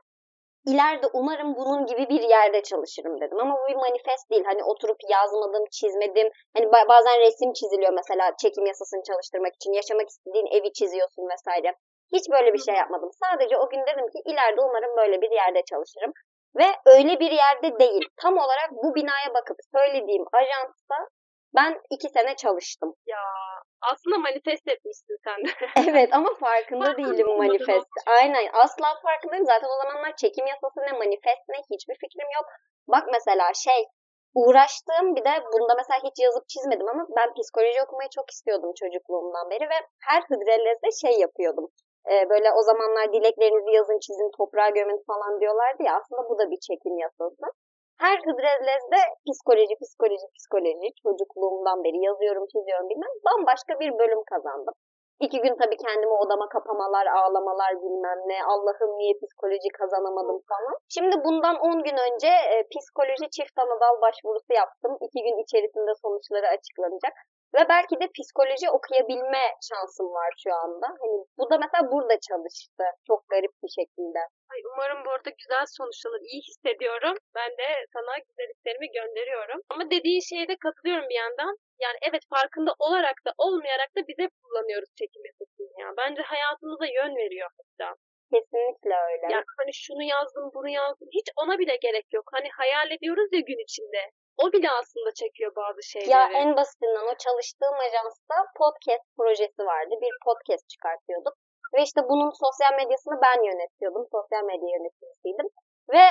ileride 0.67 1.07
umarım 1.13 1.57
bunun 1.57 1.87
gibi 1.87 2.09
bir 2.09 2.23
yerde 2.23 2.63
çalışırım 2.63 3.21
dedim. 3.21 3.41
Ama 3.41 3.57
bu 3.59 3.69
bir 3.71 3.77
manifest 3.77 4.31
değil. 4.31 4.45
Hani 4.45 4.65
oturup 4.65 4.97
yazmadım, 5.09 5.65
çizmedim. 5.71 6.29
Hani 6.57 6.73
bazen 6.73 7.21
resim 7.21 7.53
çiziliyor 7.53 7.93
mesela 7.93 8.37
çekim 8.43 8.67
yasasını 8.67 9.03
çalıştırmak 9.03 9.55
için. 9.55 9.73
Yaşamak 9.73 10.09
istediğin 10.09 10.47
evi 10.47 10.73
çiziyorsun 10.73 11.29
vesaire. 11.33 11.75
Hiç 12.13 12.31
böyle 12.31 12.53
bir 12.53 12.59
şey 12.59 12.75
yapmadım. 12.75 13.11
Sadece 13.25 13.59
o 13.59 13.69
gün 13.71 13.81
dedim 13.81 14.09
ki 14.13 14.19
ileride 14.31 14.61
umarım 14.61 14.97
böyle 14.97 15.21
bir 15.21 15.31
yerde 15.31 15.63
çalışırım. 15.71 16.13
Ve 16.57 16.67
öyle 16.87 17.21
bir 17.21 17.31
yerde 17.31 17.79
değil. 17.79 18.09
Tam 18.23 18.35
olarak 18.39 18.71
bu 18.83 18.95
binaya 18.95 19.35
bakıp 19.35 19.57
söylediğim 19.75 20.25
ajansta 20.33 20.95
ben 21.55 21.81
iki 21.91 22.09
sene 22.09 22.37
çalıştım. 22.37 22.95
Ya 23.07 23.19
aslında 23.93 24.19
manifest 24.19 24.69
etmişsin 24.69 25.17
sen 25.25 25.39
de. 25.45 25.51
evet 25.91 26.15
ama 26.15 26.35
farkında 26.35 26.85
Farkında 26.85 27.13
değilim 27.13 27.37
manifest. 27.37 27.89
Aynen 28.07 28.51
asla 28.53 29.01
farkındayım. 29.03 29.47
Zaten 29.47 29.69
o 29.69 29.77
zamanlar 29.83 30.17
çekim 30.17 30.47
yasası 30.47 30.81
ne 30.81 30.93
manifest 30.93 31.45
ne 31.49 31.57
hiçbir 31.71 31.95
fikrim 31.95 32.31
yok. 32.39 32.47
Bak 32.89 33.05
mesela 33.13 33.55
şey 33.55 33.85
uğraştığım 34.35 35.17
bir 35.17 35.25
de 35.25 35.35
bunda 35.53 35.75
mesela 35.75 36.01
hiç 36.05 36.17
yazıp 36.25 36.49
çizmedim 36.49 36.89
ama 36.89 37.07
ben 37.17 37.35
psikoloji 37.35 37.83
okumayı 37.83 38.09
çok 38.17 38.31
istiyordum 38.31 38.73
çocukluğumdan 38.81 39.51
beri 39.51 39.65
ve 39.71 39.79
her 40.07 40.23
hıdrellezde 40.23 40.89
şey 41.03 41.21
yapıyordum 41.21 41.67
e, 42.11 42.31
böyle 42.31 42.49
o 42.59 42.63
zamanlar 42.63 43.13
dileklerinizi 43.13 43.71
yazın 43.79 43.99
çizin 43.99 44.31
toprağa 44.39 44.69
gömün 44.69 45.03
falan 45.07 45.41
diyorlardı 45.41 45.83
ya 45.83 45.93
aslında 45.99 46.23
bu 46.31 46.39
da 46.39 46.51
bir 46.51 46.61
çekim 46.67 46.99
yasası. 46.99 47.47
Her 48.05 48.19
hıdrellezde 48.27 49.01
psikoloji, 49.27 49.75
psikoloji, 49.83 50.27
psikoloji 50.37 50.89
çocukluğumdan 51.03 51.85
beri 51.85 51.99
yazıyorum, 52.09 52.45
çiziyorum 52.53 52.89
bilmem 52.91 53.15
bambaşka 53.27 53.81
bir 53.81 53.99
bölüm 53.99 54.23
kazandım. 54.33 54.75
İki 55.27 55.39
gün 55.45 55.55
tabii 55.61 55.79
kendimi 55.87 56.15
odama 56.23 56.49
kapamalar, 56.49 57.07
ağlamalar 57.07 57.73
bilmem 57.83 58.21
ne. 58.31 58.39
Allah'ım 58.53 58.93
niye 58.99 59.15
psikoloji 59.23 59.69
kazanamadım 59.79 60.41
falan. 60.51 60.77
Şimdi 60.95 61.17
bundan 61.25 61.57
10 61.57 61.83
gün 61.87 61.97
önce 62.07 62.31
e, 62.53 62.57
psikoloji 62.73 63.27
çift 63.37 63.59
anadal 63.59 63.95
başvurusu 64.05 64.53
yaptım. 64.61 64.93
İki 65.07 65.21
gün 65.27 65.37
içerisinde 65.45 65.93
sonuçları 66.03 66.47
açıklanacak. 66.57 67.15
Ve 67.55 67.63
belki 67.69 67.95
de 68.01 68.07
psikoloji 68.17 68.71
okuyabilme 68.77 69.45
şansım 69.69 70.09
var 70.19 70.31
şu 70.43 70.51
anda. 70.63 70.87
Hani 71.01 71.17
bu 71.39 71.51
da 71.51 71.59
mesela 71.63 71.93
burada 71.93 72.17
çalıştı. 72.29 72.85
Çok 73.09 73.21
garip 73.33 73.55
bir 73.63 73.73
şekilde. 73.79 74.21
Ay, 74.53 74.61
umarım 74.73 75.05
bu 75.05 75.11
arada 75.11 75.31
güzel 75.41 75.65
sonuçlanır. 75.77 76.23
İyi 76.31 76.43
hissediyorum. 76.49 77.17
Ben 77.39 77.51
de 77.61 77.69
sana 77.95 78.13
güzelliklerimi 78.27 78.89
gönderiyorum. 78.99 79.61
Ama 79.71 79.91
dediğin 79.91 80.21
şeye 80.31 80.49
de 80.49 80.57
katılıyorum 80.65 81.09
bir 81.09 81.19
yandan. 81.25 81.55
Yani 81.85 81.99
evet 82.09 82.23
farkında 82.35 82.73
olarak 82.79 83.19
da 83.27 83.31
olmayarak 83.39 83.91
da 83.97 84.01
bize 84.09 84.27
kullanıyoruz 84.39 84.91
çekim 84.99 85.23
yasasını 85.29 85.73
ya. 85.83 85.89
Bence 86.01 86.23
hayatımıza 86.23 86.87
yön 86.87 87.17
veriyor 87.17 87.49
hatta. 87.59 87.89
Kesinlikle 88.33 88.95
öyle. 89.11 89.27
Yani 89.35 89.45
hani 89.59 89.73
şunu 89.75 90.03
yazdım, 90.03 90.51
bunu 90.55 90.69
yazdım. 90.69 91.09
Hiç 91.19 91.29
ona 91.43 91.59
bile 91.59 91.77
gerek 91.77 92.07
yok. 92.13 92.27
Hani 92.33 92.49
hayal 92.61 92.91
ediyoruz 92.91 93.29
ya 93.33 93.41
gün 93.41 93.65
içinde. 93.67 94.03
O 94.43 94.53
bile 94.53 94.71
aslında 94.71 95.11
çekiyor 95.15 95.53
bazı 95.57 95.83
şeyleri. 95.83 96.11
Ya 96.11 96.29
en 96.43 96.57
basitinden 96.57 97.07
o 97.13 97.15
çalıştığım 97.25 97.77
ajansta 97.87 98.37
podcast 98.61 99.07
projesi 99.17 99.63
vardı. 99.73 99.95
Bir 100.01 100.15
podcast 100.27 100.69
çıkartıyorduk. 100.69 101.35
Ve 101.75 101.83
işte 101.83 102.01
bunun 102.11 102.31
sosyal 102.45 102.73
medyasını 102.81 103.17
ben 103.27 103.43
yönetiyordum. 103.51 104.05
Sosyal 104.13 104.45
medya 104.45 104.69
yöneticisiydim. 104.77 105.49
Ve 105.93 106.05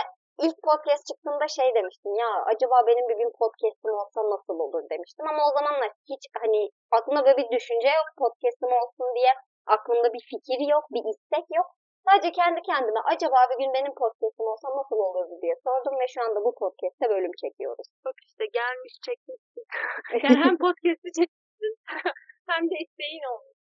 ilk 0.46 0.58
podcast 0.70 1.04
çıktığında 1.10 1.48
şey 1.48 1.75
demiştim 1.75 2.13
ya 2.24 2.30
acaba 2.51 2.75
benim 2.88 3.06
bir 3.10 3.18
gün 3.22 3.32
podcast'im 3.40 3.94
olsa 4.01 4.20
nasıl 4.34 4.60
olur 4.66 4.84
demiştim. 4.90 5.28
Ama 5.28 5.42
o 5.48 5.51
zamanlar 5.58 5.92
hiç 6.12 6.24
hani 6.42 6.70
aklımda 6.92 7.25
böyle 7.25 7.38
bir 7.38 7.50
düşünce 7.56 7.88
yok 7.88 8.08
podcast'im 8.18 8.72
olsun 8.82 9.16
diye. 9.16 9.34
Aklımda 9.68 10.13
bir 10.13 10.24
fikir 10.32 10.60
yok, 10.74 10.84
bir 10.94 11.04
istek 11.12 11.46
yok. 11.58 11.68
Sadece 12.05 12.31
kendi 12.31 12.62
kendime 12.62 13.00
acaba 13.13 13.38
bir 13.50 13.58
gün 13.63 13.74
benim 13.74 13.93
podcast'im 14.01 14.46
olsa 14.53 14.67
nasıl 14.79 14.96
olurdu 15.08 15.36
diye 15.41 15.55
sordum 15.65 15.96
ve 16.01 16.08
şu 16.13 16.20
anda 16.25 16.39
bu 16.46 16.55
podcast'te 16.55 17.10
bölüm 17.10 17.31
çekiyoruz. 17.41 17.88
Bak 18.05 18.15
işte 18.27 18.46
gelmiş 18.60 18.93
çekmişsin. 19.08 19.63
yani 20.24 20.38
hem 20.46 20.58
podcast'i 20.58 21.10
çekmişsin 21.20 21.74
hem 22.51 22.63
de 22.72 22.75
isteğin 22.86 23.25
olmuş. 23.34 23.58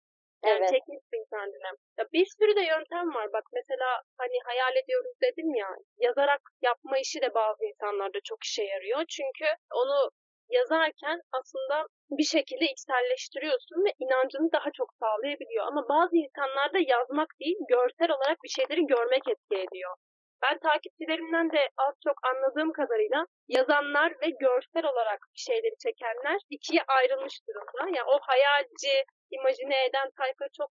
Yani 0.46 0.60
Evet. 0.60 0.70
çekmişsin 0.74 1.24
kendine. 1.34 1.70
Ya 1.98 2.06
bir 2.14 2.26
sürü 2.38 2.56
de 2.56 2.64
yöntem 2.74 3.08
var. 3.18 3.28
Bak 3.34 3.46
mesela 3.54 3.90
hani 4.18 4.38
hayal 4.46 4.76
ediyoruz 4.82 5.16
dedim 5.26 5.50
ya. 5.56 5.70
Yazarak 5.98 6.42
yapma 6.62 6.98
işi 6.98 7.22
de 7.22 7.34
bazı 7.34 7.66
insanlarda 7.66 8.20
çok 8.24 8.44
işe 8.44 8.64
yarıyor. 8.64 9.02
Çünkü 9.16 9.46
onu 9.74 10.10
yazarken 10.50 11.22
aslında 11.32 11.88
bir 12.10 12.24
şekilde 12.24 12.66
içselleştiriyorsun 12.66 13.86
ve 13.86 13.92
inancını 14.00 14.52
daha 14.52 14.70
çok 14.72 14.90
sağlayabiliyor. 15.02 15.68
Ama 15.68 15.90
bazı 15.90 16.16
insanlarda 16.18 16.80
yazmak 16.94 17.30
değil, 17.40 17.58
görsel 17.70 18.12
olarak 18.12 18.38
bir 18.44 18.50
şeyleri 18.50 18.88
görmek 18.88 19.24
etki 19.28 19.56
ediyor. 19.56 19.94
Ben 20.42 20.58
takipçilerimden 20.60 21.52
de 21.52 21.70
az 21.78 21.94
çok 22.04 22.18
anladığım 22.30 22.72
kadarıyla 22.72 23.26
yazanlar 23.48 24.12
ve 24.22 24.30
görsel 24.30 24.86
olarak 24.92 25.20
bir 25.34 25.40
şeyleri 25.40 25.76
çekenler 25.86 26.40
ikiye 26.50 26.84
ayrılmış 26.88 27.36
durumda. 27.48 27.98
Yani 27.98 28.10
o 28.14 28.20
hayalci, 28.22 29.04
imajine 29.32 29.86
eden 29.86 30.10
tayfa 30.18 30.46
çok 30.58 30.70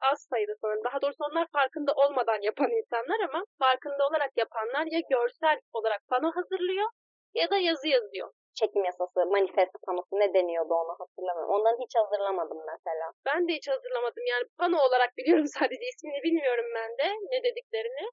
az 0.00 0.26
sayıda 0.30 0.52
sanırım. 0.60 0.84
Daha 0.84 1.02
doğrusu 1.02 1.24
onlar 1.30 1.46
farkında 1.52 1.92
olmadan 1.92 2.40
yapan 2.42 2.70
insanlar 2.70 3.20
ama 3.28 3.44
farkında 3.58 4.06
olarak 4.06 4.30
yapanlar 4.36 4.86
ya 4.86 5.00
görsel 5.10 5.60
olarak 5.72 6.00
pano 6.08 6.32
hazırlıyor 6.34 6.88
ya 7.34 7.50
da 7.50 7.56
yazı 7.56 7.88
yazıyor. 7.88 8.30
Çekim 8.54 8.84
yasası, 8.84 9.26
manifest 9.26 9.74
panosu 9.86 10.12
ne 10.12 10.34
deniyordu 10.34 10.74
onu 10.74 10.94
hatırlamıyorum. 10.98 11.54
Ondan 11.54 11.76
hiç 11.82 11.92
hazırlamadım 11.96 12.58
mesela. 12.72 13.06
Ben 13.26 13.48
de 13.48 13.52
hiç 13.52 13.68
hazırlamadım. 13.68 14.24
Yani 14.32 14.44
pano 14.58 14.76
olarak 14.86 15.16
biliyorum 15.18 15.46
sadece 15.58 15.84
ismini 15.92 16.22
bilmiyorum 16.22 16.66
ben 16.74 16.90
de 16.98 17.08
ne 17.32 17.38
dediklerini. 17.44 18.04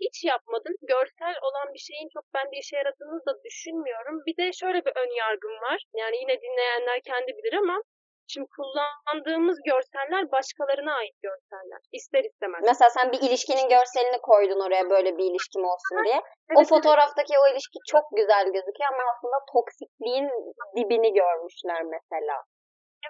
Hiç 0.00 0.24
yapmadım. 0.24 0.74
Görsel 0.82 1.34
olan 1.46 1.74
bir 1.74 1.78
şeyin 1.78 2.08
çok 2.14 2.24
bende 2.34 2.56
işe 2.62 2.76
yaradığını 2.76 3.20
da 3.26 3.44
düşünmüyorum. 3.44 4.16
Bir 4.26 4.36
de 4.36 4.52
şöyle 4.52 4.84
bir 4.86 4.92
ön 5.02 5.16
yargım 5.16 5.52
var. 5.68 5.84
Yani 5.94 6.16
yine 6.16 6.40
dinleyenler 6.42 7.00
kendi 7.10 7.30
bilir 7.36 7.52
ama 7.52 7.82
şimdi 8.28 8.48
kullandığımız 8.56 9.58
görseller 9.70 10.32
başkalarına 10.32 10.94
ait 10.94 11.16
görseller. 11.22 11.80
İster 11.92 12.24
istemez. 12.24 12.60
Mesela 12.66 12.90
sen 12.90 13.12
bir 13.12 13.20
ilişkinin 13.26 13.68
görselini 13.68 14.18
koydun 14.22 14.60
oraya 14.66 14.90
böyle 14.90 15.18
bir 15.18 15.24
ilişkim 15.30 15.64
olsun 15.64 16.04
diye. 16.04 16.16
o 16.16 16.20
Evet, 16.20 16.58
evet. 16.58 16.68
fotoğraftaki 16.68 17.34
o 17.42 17.52
ilişki 17.52 17.78
çok 17.92 18.04
güzel 18.16 18.44
gözüküyor 18.44 18.90
ama 18.92 19.02
aslında 19.12 19.38
toksikliğin 19.52 20.28
dibini 20.76 21.12
görmüşler 21.12 21.82
mesela. 21.82 22.36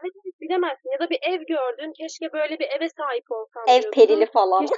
Evet, 0.00 0.12
evet, 0.24 0.34
bilemezsin. 0.40 0.90
Ya 0.92 0.98
da 0.98 1.10
bir 1.10 1.18
ev 1.22 1.40
gördün. 1.56 1.92
Keşke 2.00 2.32
böyle 2.32 2.58
bir 2.58 2.68
eve 2.76 2.88
sahip 2.88 3.24
olsam 3.30 3.62
Ev 3.68 3.82
diyorsun. 3.82 3.90
perili 3.90 4.26
falan. 4.26 4.66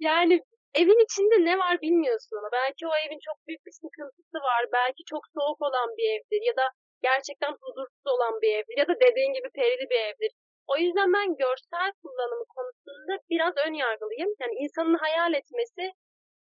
yani 0.00 0.40
evin 0.74 1.04
içinde 1.06 1.36
ne 1.50 1.58
var 1.58 1.80
bilmiyorsun 1.82 2.36
ama 2.38 2.48
belki 2.52 2.86
o 2.86 2.90
evin 3.06 3.20
çok 3.28 3.38
büyük 3.46 3.66
bir 3.66 3.72
sıkıntısı 3.82 4.38
var. 4.48 4.62
Belki 4.72 5.02
çok 5.12 5.22
soğuk 5.34 5.62
olan 5.62 5.88
bir 5.96 6.06
evdir 6.14 6.42
ya 6.48 6.56
da 6.56 6.66
gerçekten 7.02 7.52
huzursuz 7.60 8.06
olan 8.06 8.40
bir 8.42 8.52
evdir 8.58 8.78
ya 8.78 8.88
da 8.88 9.00
dediğin 9.00 9.32
gibi 9.32 9.48
perili 9.54 9.90
bir 9.90 10.00
evdir. 10.00 10.30
O 10.66 10.76
yüzden 10.78 11.12
ben 11.12 11.36
görsel 11.36 11.92
kullanımı 12.02 12.44
konusunda 12.56 13.18
biraz 13.30 13.54
ön 13.66 13.72
yargılıyım. 13.72 14.30
Yani 14.40 14.54
insanın 14.64 14.94
hayal 14.94 15.34
etmesi 15.34 15.92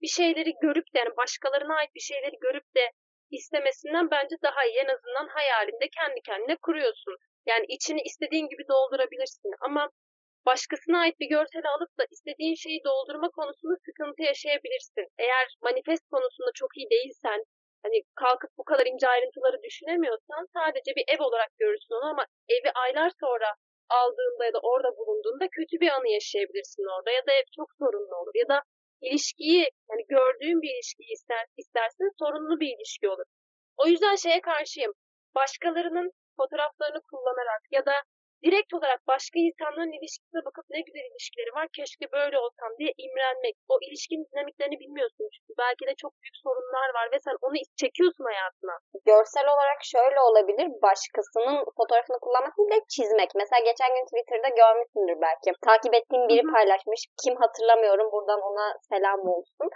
bir 0.03 0.09
şeyleri 0.19 0.53
görüp 0.63 0.95
de 0.95 0.99
yani 0.99 1.17
başkalarına 1.17 1.75
ait 1.77 1.95
bir 1.95 2.01
şeyleri 2.01 2.37
görüp 2.41 2.75
de 2.77 2.91
istemesinden 3.31 4.11
bence 4.11 4.37
daha 4.43 4.65
iyi. 4.65 4.79
En 4.79 4.89
azından 4.95 5.29
hayalinde 5.29 5.89
kendi 5.99 6.21
kendine 6.21 6.57
kuruyorsun. 6.57 7.17
Yani 7.47 7.65
içini 7.69 8.01
istediğin 8.03 8.49
gibi 8.49 8.69
doldurabilirsin 8.69 9.53
ama 9.61 9.91
başkasına 10.47 11.01
ait 11.01 11.21
bir 11.21 11.29
görseli 11.29 11.69
alıp 11.69 11.99
da 11.99 12.05
istediğin 12.11 12.55
şeyi 12.55 12.81
doldurma 12.85 13.29
konusunda 13.29 13.77
sıkıntı 13.87 14.23
yaşayabilirsin. 14.23 15.07
Eğer 15.19 15.47
manifest 15.63 16.09
konusunda 16.11 16.51
çok 16.55 16.77
iyi 16.77 16.91
değilsen, 16.91 17.45
hani 17.83 18.03
kalkıp 18.15 18.51
bu 18.59 18.65
kadar 18.65 18.87
ince 18.87 19.09
ayrıntıları 19.09 19.63
düşünemiyorsan 19.63 20.43
sadece 20.57 20.91
bir 20.97 21.05
ev 21.15 21.21
olarak 21.29 21.51
görürsün 21.59 21.95
onu 21.95 22.07
ama 22.11 22.25
evi 22.49 22.71
aylar 22.85 23.11
sonra 23.21 23.49
aldığında 23.89 24.45
ya 24.45 24.53
da 24.53 24.61
orada 24.63 24.91
bulunduğunda 24.97 25.49
kötü 25.49 25.81
bir 25.81 25.91
anı 25.97 26.09
yaşayabilirsin 26.09 26.85
orada 26.97 27.11
ya 27.11 27.27
da 27.27 27.33
ev 27.33 27.47
çok 27.57 27.69
sorunlu 27.79 28.17
olur 28.17 28.35
ya 28.35 28.49
da 28.49 28.63
ilişkiyi 29.01 29.65
yani 29.91 30.05
gördüğün 30.09 30.63
bir 30.63 30.71
ilişkiyi 30.75 31.13
ister, 31.13 31.45
istersin 31.57 32.11
sorunlu 32.19 32.61
bir 32.61 32.77
ilişki 32.77 33.09
olur. 33.09 33.29
O 33.77 33.87
yüzden 33.87 34.17
şeye 34.17 34.41
karşıyım. 34.41 34.93
Başkalarının 35.35 36.11
fotoğraflarını 36.37 37.01
kullanarak 37.11 37.63
ya 37.71 37.87
da 37.87 37.95
direkt 38.45 38.71
olarak 38.79 39.01
başka 39.13 39.37
insanların 39.47 39.97
ilişkisine 39.99 40.41
bakıp 40.49 40.67
ne 40.71 40.81
güzel 40.87 41.05
ilişkileri 41.11 41.53
var 41.59 41.67
keşke 41.77 42.07
böyle 42.19 42.37
olsam 42.45 42.71
diye 42.79 42.93
imrenmek. 43.05 43.55
O 43.73 43.75
ilişkinin 43.87 44.27
dinamiklerini 44.31 44.77
bilmiyorsun 44.83 45.27
çünkü 45.35 45.53
belki 45.65 45.83
de 45.89 45.95
çok 46.03 46.13
büyük 46.21 46.37
sorunlar 46.45 46.89
var 46.99 47.07
ve 47.13 47.19
sen 47.27 47.37
onu 47.45 47.57
çekiyorsun 47.83 48.25
hayatına. 48.33 48.77
Görsel 49.11 49.47
olarak 49.55 49.81
şöyle 49.95 50.21
olabilir. 50.29 50.67
Başkasının 50.89 51.57
fotoğrafını 51.77 52.19
kullanmak 52.25 52.55
değil 52.59 52.73
de 52.77 52.81
çizmek. 52.95 53.31
Mesela 53.41 53.61
geçen 53.71 53.91
gün 53.95 54.05
Twitter'da 54.11 54.51
görmüşsündür 54.61 55.19
belki. 55.27 55.49
Takip 55.69 55.93
ettiğim 55.99 56.25
biri 56.31 56.43
Hı 56.45 56.49
hı. 56.49 56.55
paylaşmış. 56.57 57.01
Kim 57.23 57.35
hatırlamıyorum. 57.43 58.07
Buradan 58.13 58.41
ona 58.49 58.67
selam 58.91 59.21
olsun. 59.35 59.69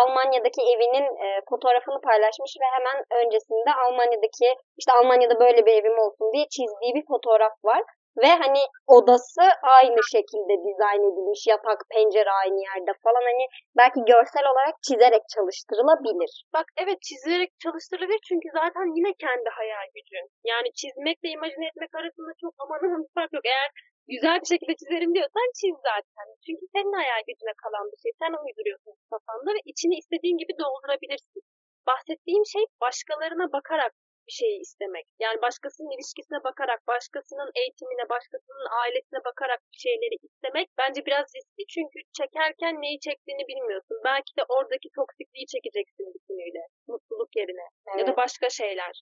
Almanya'daki 0.00 0.62
evinin 0.72 1.06
e, 1.24 1.26
fotoğrafını 1.50 2.00
paylaşmış 2.00 2.52
ve 2.62 2.66
hemen 2.76 2.96
öncesinde 3.20 3.70
Almanya'daki 3.84 4.48
işte 4.78 4.92
Almanya'da 4.92 5.40
böyle 5.40 5.66
bir 5.66 5.72
evim 5.72 5.98
olsun 5.98 6.32
diye 6.32 6.46
çizdiği 6.54 6.94
bir 6.94 7.06
fotoğraf 7.06 7.52
var. 7.64 7.82
Ve 8.22 8.30
hani 8.42 8.62
odası 8.96 9.44
aynı 9.78 10.00
şekilde 10.14 10.54
dizayn 10.66 11.02
edilmiş. 11.08 11.42
Yatak, 11.52 11.80
pencere 11.92 12.32
aynı 12.42 12.58
yerde 12.68 12.92
falan. 13.04 13.24
Hani 13.30 13.44
belki 13.80 14.00
görsel 14.12 14.46
olarak 14.52 14.76
çizerek 14.86 15.24
çalıştırılabilir. 15.34 16.32
Bak 16.56 16.66
evet 16.82 16.98
çizilerek 17.08 17.52
çalıştırılır 17.64 18.20
çünkü 18.28 18.48
zaten 18.60 18.86
yine 18.96 19.10
kendi 19.24 19.48
hayal 19.58 19.86
gücün. 19.96 20.26
Yani 20.50 20.68
çizmekle 20.78 21.28
imajine 21.36 21.66
etmek 21.70 21.92
arasında 22.00 22.32
çok 22.42 22.52
aman 22.62 22.80
aman 22.86 23.04
fark 23.14 23.32
yok. 23.36 23.46
Eğer 23.52 23.68
güzel 24.12 24.36
bir 24.42 24.50
şekilde 24.52 24.74
çizerim 24.80 25.14
diyorsan 25.16 25.48
çiz 25.58 25.76
zaten. 25.90 26.26
Çünkü 26.46 26.64
senin 26.74 26.94
hayal 27.00 27.22
gücüne 27.28 27.54
kalan 27.62 27.86
bir 27.92 28.00
şey. 28.02 28.12
Sen 28.20 28.32
uyduruyorsun 28.44 28.94
kafanda 29.12 29.50
ve 29.56 29.60
içini 29.72 29.94
istediğin 30.02 30.38
gibi 30.42 30.52
doldurabilirsin. 30.62 31.42
Bahsettiğim 31.88 32.44
şey 32.54 32.64
başkalarına 32.84 33.46
bakarak 33.56 33.92
bir 34.26 34.36
şeyi 34.40 34.58
istemek. 34.66 35.06
Yani 35.24 35.38
başkasının 35.46 35.90
ilişkisine 35.94 36.40
bakarak, 36.48 36.80
başkasının 36.92 37.50
eğitimine, 37.60 38.04
başkasının 38.14 38.66
ailesine 38.82 39.20
bakarak 39.28 39.60
bir 39.72 39.80
şeyleri 39.86 40.16
istemek 40.26 40.68
bence 40.80 41.00
biraz 41.08 41.26
riskli. 41.36 41.64
Çünkü 41.74 41.98
çekerken 42.18 42.74
neyi 42.82 42.98
çektiğini 43.06 43.44
bilmiyorsun. 43.50 43.96
Belki 44.04 44.32
de 44.38 44.42
oradaki 44.48 44.88
toksikliği 44.98 45.46
çekeceksin 45.54 46.06
bütünüyle. 46.14 46.62
Mutluluk 46.88 47.36
yerine. 47.36 47.66
Ya 47.98 48.06
da 48.06 48.10
Evet. 48.10 48.16
başka 48.16 48.46
şeyler. 48.50 48.94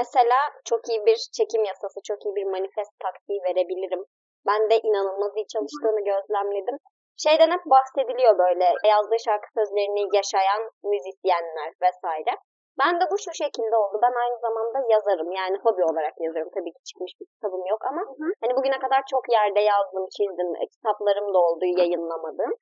Mesela 0.00 0.38
çok 0.64 0.88
iyi 0.88 1.06
bir 1.06 1.18
çekim 1.36 1.64
yasası, 1.64 2.00
çok 2.08 2.18
iyi 2.26 2.34
bir 2.38 2.44
manifest 2.44 2.94
taktiği 3.04 3.40
verebilirim. 3.46 4.04
Ben 4.46 4.70
de 4.70 4.76
inanılmaz 4.88 5.32
iyi 5.36 5.46
çalıştığını 5.54 6.04
gözlemledim. 6.04 6.76
Şeyden 7.16 7.50
hep 7.50 7.64
bahsediliyor 7.66 8.38
böyle 8.38 8.66
yazdığı 8.92 9.20
şarkı 9.24 9.48
sözlerini 9.56 10.16
yaşayan 10.16 10.62
müzisyenler 10.90 11.70
vesaire. 11.82 12.32
Ben 12.80 13.00
de 13.00 13.04
bu 13.12 13.16
şu 13.24 13.32
şekilde 13.42 13.76
oldu. 13.82 13.96
Ben 14.02 14.14
aynı 14.22 14.38
zamanda 14.46 14.78
yazarım. 14.94 15.30
Yani 15.40 15.56
hobi 15.64 15.82
olarak 15.90 16.14
yazıyorum. 16.24 16.52
Tabii 16.56 16.72
ki 16.76 16.82
çıkmış 16.88 17.12
bir 17.20 17.26
kitabım 17.32 17.64
yok 17.72 17.82
ama 17.90 18.00
Hı 18.00 18.14
hı. 18.20 18.28
hani 18.42 18.52
bugüne 18.56 18.78
kadar 18.84 19.02
çok 19.12 19.24
yerde 19.36 19.60
yazdım, 19.60 20.04
çizdim. 20.16 20.50
E, 20.62 20.64
kitaplarım 20.74 21.34
da 21.34 21.38
oldu 21.38 21.64
yayınlamadığım. 21.80 22.54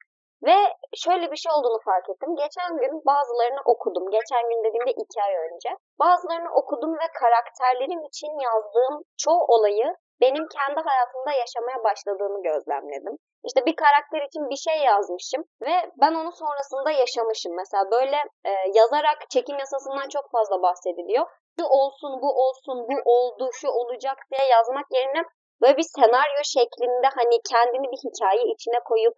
Ve 0.49 0.59
şöyle 1.05 1.27
bir 1.33 1.41
şey 1.43 1.53
olduğunu 1.57 1.81
fark 1.89 2.07
ettim. 2.11 2.37
Geçen 2.43 2.71
gün 2.81 2.93
bazılarını 3.11 3.63
okudum. 3.73 4.05
Geçen 4.17 4.43
gün 4.49 4.61
dediğimde 4.65 4.93
iki 5.03 5.19
ay 5.27 5.35
önce. 5.47 5.71
Bazılarını 6.05 6.51
okudum 6.61 6.93
ve 7.03 7.07
karakterlerim 7.23 8.03
için 8.11 8.33
yazdığım 8.47 8.97
çoğu 9.23 9.43
olayı 9.55 9.87
benim 10.21 10.45
kendi 10.57 10.81
hayatımda 10.89 11.33
yaşamaya 11.43 11.79
başladığını 11.89 12.43
gözlemledim. 12.43 13.17
İşte 13.47 13.67
bir 13.67 13.77
karakter 13.77 14.23
için 14.29 14.51
bir 14.51 14.61
şey 14.67 14.79
yazmışım 14.91 15.43
ve 15.63 15.75
ben 16.01 16.15
onu 16.15 16.33
sonrasında 16.33 16.91
yaşamışım. 16.91 17.53
Mesela 17.57 17.91
böyle 17.91 18.19
e, 18.45 18.51
yazarak 18.75 19.19
çekim 19.31 19.59
yasasından 19.59 20.09
çok 20.09 20.31
fazla 20.31 20.63
bahsediliyor. 20.63 21.27
Şu 21.61 21.65
olsun, 21.67 22.13
bu 22.23 22.31
olsun, 22.45 22.79
bu 22.89 22.97
oldu, 23.05 23.51
şu 23.53 23.69
olacak 23.69 24.19
diye 24.31 24.49
yazmak 24.49 24.87
yerine 24.93 25.23
böyle 25.63 25.77
bir 25.77 25.89
senaryo 25.97 26.43
şeklinde 26.57 27.09
hani 27.19 27.37
kendini 27.51 27.87
bir 27.93 28.01
hikaye 28.07 28.45
içine 28.55 28.81
koyup 28.85 29.15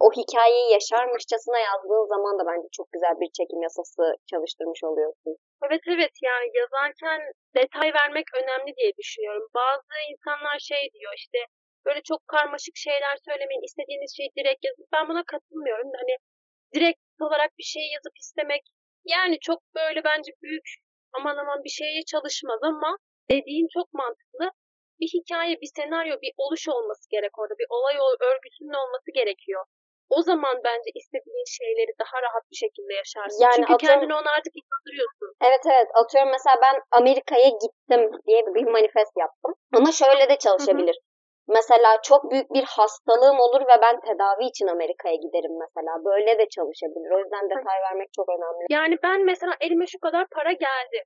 o 0.00 0.06
hikayeyi 0.20 0.72
yaşarmışçasına 0.72 1.58
yazdığın 1.58 2.06
zaman 2.14 2.34
da 2.38 2.42
bence 2.50 2.68
çok 2.76 2.92
güzel 2.92 3.14
bir 3.20 3.30
çekim 3.38 3.62
yasası 3.62 4.02
çalıştırmış 4.30 4.80
oluyorsun. 4.84 5.32
Evet 5.64 5.84
evet 5.94 6.14
yani 6.28 6.46
yazarken 6.60 7.20
detay 7.56 7.88
vermek 8.00 8.26
önemli 8.40 8.70
diye 8.76 8.92
düşünüyorum. 9.00 9.46
Bazı 9.54 9.94
insanlar 10.10 10.58
şey 10.58 10.82
diyor 10.94 11.12
işte 11.16 11.38
böyle 11.86 12.02
çok 12.10 12.20
karmaşık 12.34 12.76
şeyler 12.76 13.16
söylemeyin, 13.28 13.66
istediğiniz 13.68 14.16
şeyi 14.16 14.30
direkt 14.38 14.64
yazın. 14.64 14.86
Ben 14.92 15.08
buna 15.08 15.22
katılmıyorum. 15.32 15.90
Hani 16.00 16.14
direkt 16.74 17.00
olarak 17.20 17.50
bir 17.58 17.68
şey 17.74 17.86
yazıp 17.94 18.16
istemek 18.22 18.62
yani 19.04 19.36
çok 19.40 19.60
böyle 19.74 20.04
bence 20.04 20.32
büyük 20.42 20.68
aman 21.12 21.36
aman 21.36 21.64
bir 21.64 21.74
şeye 21.78 22.02
çalışmaz 22.12 22.60
ama 22.62 22.96
dediğin 23.30 23.68
çok 23.74 23.92
mantıklı. 23.92 24.50
Bir 25.00 25.10
hikaye, 25.18 25.60
bir 25.60 25.70
senaryo, 25.76 26.14
bir 26.22 26.32
oluş 26.36 26.68
olması 26.68 27.10
gerek 27.10 27.38
orada. 27.38 27.54
Bir 27.58 27.66
olay 27.70 27.96
örgüsünün 28.20 28.78
olması 28.82 29.10
gerekiyor 29.14 29.64
o 30.10 30.22
zaman 30.22 30.56
bence 30.64 30.90
istediğin 30.94 31.48
şeyleri 31.58 31.92
daha 32.02 32.16
rahat 32.22 32.44
bir 32.50 32.56
şekilde 32.56 32.94
yaşarsın. 32.94 33.42
Yani 33.44 33.56
Çünkü 33.56 33.72
atıyorum, 33.74 34.00
kendini 34.00 34.14
ona 34.20 34.30
artık 34.36 34.54
inandırıyorsun. 34.60 35.28
Evet 35.48 35.64
evet 35.74 35.88
atıyorum 36.00 36.30
mesela 36.36 36.56
ben 36.66 36.76
Amerika'ya 37.00 37.48
gittim 37.64 38.02
diye 38.26 38.40
bir 38.54 38.66
manifest 38.76 39.14
yaptım. 39.24 39.52
Ama 39.76 39.92
şöyle 39.92 40.28
de 40.28 40.36
çalışabilir. 40.38 40.96
Hı 41.00 41.02
hı. 41.04 41.13
Mesela 41.48 41.90
çok 42.02 42.30
büyük 42.30 42.50
bir 42.50 42.64
hastalığım 42.64 43.38
olur 43.40 43.60
ve 43.60 43.76
ben 43.82 44.00
tedavi 44.00 44.44
için 44.44 44.66
Amerika'ya 44.66 45.14
giderim 45.14 45.54
mesela. 45.64 46.04
Böyle 46.04 46.38
de 46.38 46.48
çalışabilir. 46.48 47.10
O 47.16 47.18
yüzden 47.18 47.44
detay 47.50 47.78
vermek 47.86 48.08
çok 48.16 48.28
önemli. 48.28 48.62
Yani 48.70 48.96
ben 49.02 49.24
mesela 49.24 49.52
elime 49.60 49.86
şu 49.86 49.98
kadar 49.98 50.26
para 50.36 50.52
geldi. 50.52 50.98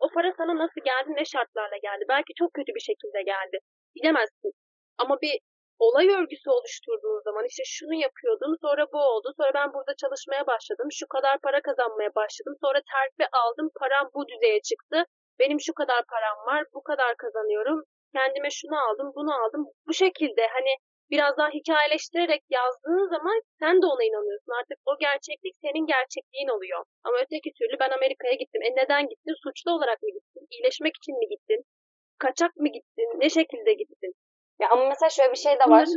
O 0.00 0.08
para 0.14 0.32
sana 0.38 0.58
nasıl 0.58 0.80
geldi, 0.90 1.10
ne 1.16 1.24
şartlarla 1.24 1.76
geldi? 1.76 2.04
Belki 2.08 2.32
çok 2.40 2.54
kötü 2.54 2.74
bir 2.74 2.84
şekilde 2.90 3.22
geldi. 3.22 3.56
Bilemezsin. 3.96 4.52
Ama 4.98 5.20
bir 5.20 5.40
olay 5.78 6.08
örgüsü 6.08 6.50
oluşturduğun 6.50 7.20
zaman 7.24 7.44
işte 7.50 7.62
şunu 7.66 7.94
yapıyordum 7.94 8.52
sonra 8.64 8.86
bu 8.92 8.98
oldu 8.98 9.28
sonra 9.36 9.50
ben 9.54 9.72
burada 9.74 9.94
çalışmaya 10.02 10.46
başladım 10.46 10.88
şu 10.92 11.06
kadar 11.06 11.38
para 11.38 11.60
kazanmaya 11.62 12.14
başladım 12.14 12.54
sonra 12.64 12.80
terfi 12.92 13.30
aldım 13.32 13.68
param 13.80 14.10
bu 14.14 14.28
düzeye 14.28 14.60
çıktı 14.60 15.04
benim 15.38 15.60
şu 15.60 15.74
kadar 15.74 16.02
param 16.12 16.38
var 16.46 16.64
bu 16.74 16.82
kadar 16.82 17.16
kazanıyorum 17.16 17.82
kendime 18.16 18.50
şunu 18.58 18.76
aldım 18.86 19.08
bunu 19.16 19.32
aldım. 19.42 19.62
Bu 19.88 19.92
şekilde 20.02 20.42
hani 20.56 20.72
biraz 21.12 21.32
daha 21.38 21.50
hikayeleştirerek 21.58 22.42
yazdığın 22.58 23.06
zaman 23.14 23.38
sen 23.60 23.74
de 23.82 23.86
ona 23.92 24.04
inanıyorsun. 24.10 24.52
Artık 24.60 24.78
o 24.90 24.92
gerçeklik 25.06 25.54
senin 25.64 25.84
gerçekliğin 25.94 26.50
oluyor. 26.56 26.80
Ama 27.06 27.16
öteki 27.24 27.50
türlü 27.58 27.74
ben 27.82 27.90
Amerika'ya 27.98 28.34
gittim. 28.42 28.62
E 28.68 28.70
neden 28.80 29.02
gittin? 29.10 29.34
Suçlu 29.44 29.70
olarak 29.76 29.98
mı 30.02 30.10
gittin? 30.16 30.44
İyileşmek 30.52 30.94
için 31.00 31.14
mi 31.20 31.26
gittin? 31.32 31.60
Kaçak 32.24 32.52
mı 32.62 32.68
gittin? 32.76 33.08
Ne 33.22 33.28
şekilde 33.38 33.72
gittin? 33.80 34.12
Ya 34.60 34.66
ama 34.72 34.84
mesela 34.92 35.10
şöyle 35.10 35.32
bir 35.32 35.42
şey 35.46 35.54
de 35.60 35.66
var. 35.74 35.88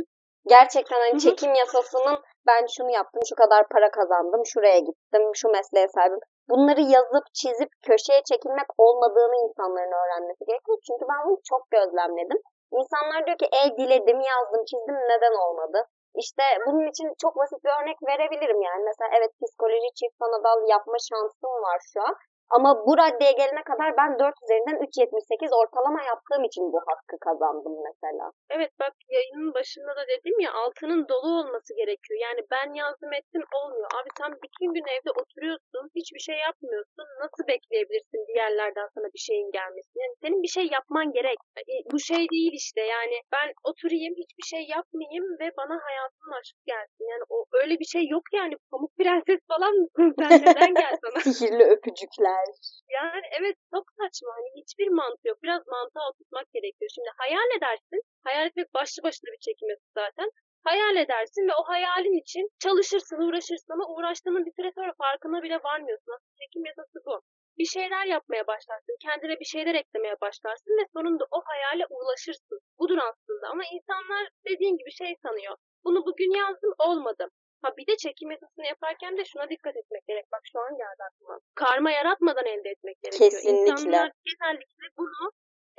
Gerçekten 0.48 1.00
hani 1.00 1.20
çekim 1.20 1.54
yasasının 1.54 2.18
ben 2.46 2.66
şunu 2.76 2.90
yaptım, 2.90 3.22
şu 3.28 3.34
kadar 3.34 3.68
para 3.74 3.90
kazandım, 3.90 4.42
şuraya 4.52 4.78
gittim, 4.78 5.22
şu 5.34 5.48
mesleğe 5.48 5.88
sahibim. 5.88 6.18
Bunları 6.50 6.82
yazıp 6.96 7.24
çizip 7.40 7.70
köşeye 7.88 8.22
çekilmek 8.30 8.68
olmadığını 8.84 9.36
insanların 9.46 9.94
öğrenmesi 10.00 10.42
gerekiyor. 10.48 10.78
Çünkü 10.86 11.04
ben 11.10 11.20
bunu 11.26 11.38
çok 11.50 11.62
gözlemledim. 11.70 12.40
İnsanlar 12.78 13.26
diyor 13.26 13.38
ki 13.42 13.48
e 13.60 13.62
diledim, 13.78 14.20
yazdım, 14.32 14.62
çizdim 14.70 14.98
neden 15.12 15.34
olmadı? 15.44 15.78
İşte 16.22 16.42
bunun 16.66 16.86
için 16.92 17.08
çok 17.22 17.36
basit 17.36 17.64
bir 17.64 17.72
örnek 17.78 17.98
verebilirim 18.10 18.60
yani. 18.68 18.82
Mesela 18.90 19.10
evet 19.18 19.32
psikoloji 19.42 19.90
çift 19.98 20.16
sanadal 20.22 20.68
yapma 20.74 20.98
şansım 21.10 21.54
var 21.66 21.80
şu 21.92 22.00
an. 22.08 22.14
Ama 22.56 22.70
bu 22.86 22.92
raddeye 22.98 23.32
gelene 23.32 23.62
kadar 23.70 23.96
ben 24.00 24.18
4 24.18 24.34
üzerinden 24.44 24.78
3.78 24.86 25.54
ortalama 25.60 26.02
yaptığım 26.02 26.44
için 26.44 26.64
bu 26.72 26.78
hakkı 26.88 27.16
kazandım 27.26 27.74
mesela. 27.88 28.24
Evet 28.50 28.72
bak 28.80 28.94
yayının 29.08 29.54
başında 29.54 29.92
da 29.98 30.04
dedim 30.12 30.36
ya 30.40 30.50
altının 30.62 31.08
dolu 31.08 31.30
olması 31.40 31.70
gerekiyor. 31.80 32.20
Yani 32.26 32.40
ben 32.54 32.68
yazdım 32.82 33.12
ettim 33.12 33.44
olmuyor. 33.58 33.88
Abi 33.98 34.10
sen 34.18 34.30
bütün 34.44 34.68
gün 34.74 34.86
evde 34.94 35.10
oturuyorsun 35.20 35.84
hiçbir 35.98 36.22
şey 36.28 36.38
yapmıyorsun. 36.48 37.06
Nasıl 37.22 37.42
bekleyebilirsin 37.52 38.20
diğerlerden 38.28 38.88
sana 38.94 39.08
bir 39.14 39.22
şeyin 39.28 39.50
gelmesini? 39.58 40.02
Yani 40.04 40.14
senin 40.22 40.42
bir 40.42 40.52
şey 40.56 40.66
yapman 40.76 41.12
gerek. 41.12 41.38
E, 41.72 41.74
bu 41.92 41.98
şey 42.10 42.22
değil 42.34 42.52
işte 42.64 42.80
yani 42.96 43.16
ben 43.34 43.48
oturayım 43.68 44.14
hiçbir 44.22 44.46
şey 44.52 44.62
yapmayayım 44.76 45.26
ve 45.40 45.46
bana 45.60 45.76
hayatım 45.86 46.28
aşk 46.38 46.56
gelsin. 46.70 47.04
Yani 47.12 47.24
o 47.34 47.36
öyle 47.60 47.74
bir 47.80 47.88
şey 47.94 48.04
yok 48.16 48.24
yani. 48.38 48.54
Pamuk 48.70 48.92
prenses 48.98 49.40
falan 49.52 49.74
mısın 49.82 50.08
sen? 50.18 50.30
Neden 50.46 50.74
gel 50.74 50.94
sana? 51.02 51.18
Sihirli 51.34 51.64
öpücükler 51.74 52.39
şeyler. 52.46 52.82
Yani 52.98 53.26
evet 53.38 53.56
çok 53.74 53.84
saçma. 53.98 54.30
Hani 54.36 54.48
hiçbir 54.60 54.88
mantığı 54.88 55.28
yok. 55.28 55.42
Biraz 55.42 55.62
mantığa 55.66 56.10
oturtmak 56.10 56.46
gerekiyor. 56.54 56.90
Şimdi 56.94 57.10
hayal 57.22 57.48
edersin. 57.56 58.00
Hayal 58.24 58.46
etmek 58.46 58.74
başlı 58.74 59.02
başına 59.02 59.28
bir 59.34 59.42
çekim 59.46 59.68
zaten. 59.94 60.28
Hayal 60.64 60.96
edersin 60.96 61.48
ve 61.48 61.54
o 61.60 61.62
hayalin 61.72 62.20
için 62.22 62.48
çalışırsın, 62.64 63.16
uğraşırsın 63.26 63.72
ama 63.72 63.86
uğraştığının 63.94 64.46
bir 64.46 64.52
süre 64.56 64.72
sonra 64.74 64.92
farkına 64.98 65.42
bile 65.42 65.58
varmıyorsun. 65.64 66.12
Aslında 66.12 66.34
çekim 66.40 66.64
yasası 66.64 66.98
bu. 67.06 67.20
Bir 67.58 67.64
şeyler 67.64 68.06
yapmaya 68.06 68.46
başlarsın, 68.46 68.96
kendine 69.02 69.40
bir 69.40 69.44
şeyler 69.44 69.74
eklemeye 69.74 70.16
başlarsın 70.20 70.70
ve 70.80 70.84
sonunda 70.96 71.24
o 71.30 71.42
hayale 71.44 71.86
ulaşırsın. 71.90 72.60
Budur 72.78 72.98
aslında 72.98 73.48
ama 73.48 73.62
insanlar 73.72 74.28
dediğin 74.48 74.76
gibi 74.78 74.92
şey 74.92 75.16
sanıyor. 75.22 75.56
Bunu 75.84 76.06
bugün 76.06 76.38
yazdım 76.38 76.74
olmadı. 76.78 77.28
Ha 77.62 77.76
bir 77.76 77.86
de 77.86 77.96
çekim 77.96 78.30
yasasını 78.30 78.66
yaparken 78.66 79.16
de 79.16 79.24
şuna 79.24 79.50
dikkat 79.50 79.76
etmek 79.76 80.06
gerek. 80.08 80.26
Bak 80.32 80.42
şu 80.52 80.58
an 80.60 80.72
geldi 80.82 81.02
aklıma. 81.08 81.38
Karma 81.54 81.90
yaratmadan 81.90 82.46
elde 82.46 82.68
etmek 82.74 83.02
gerekiyor. 83.02 83.30
Kesinlikle. 83.30 83.72
İnsanlar 83.72 84.10
genellikle 84.28 84.86
bunu 84.98 85.32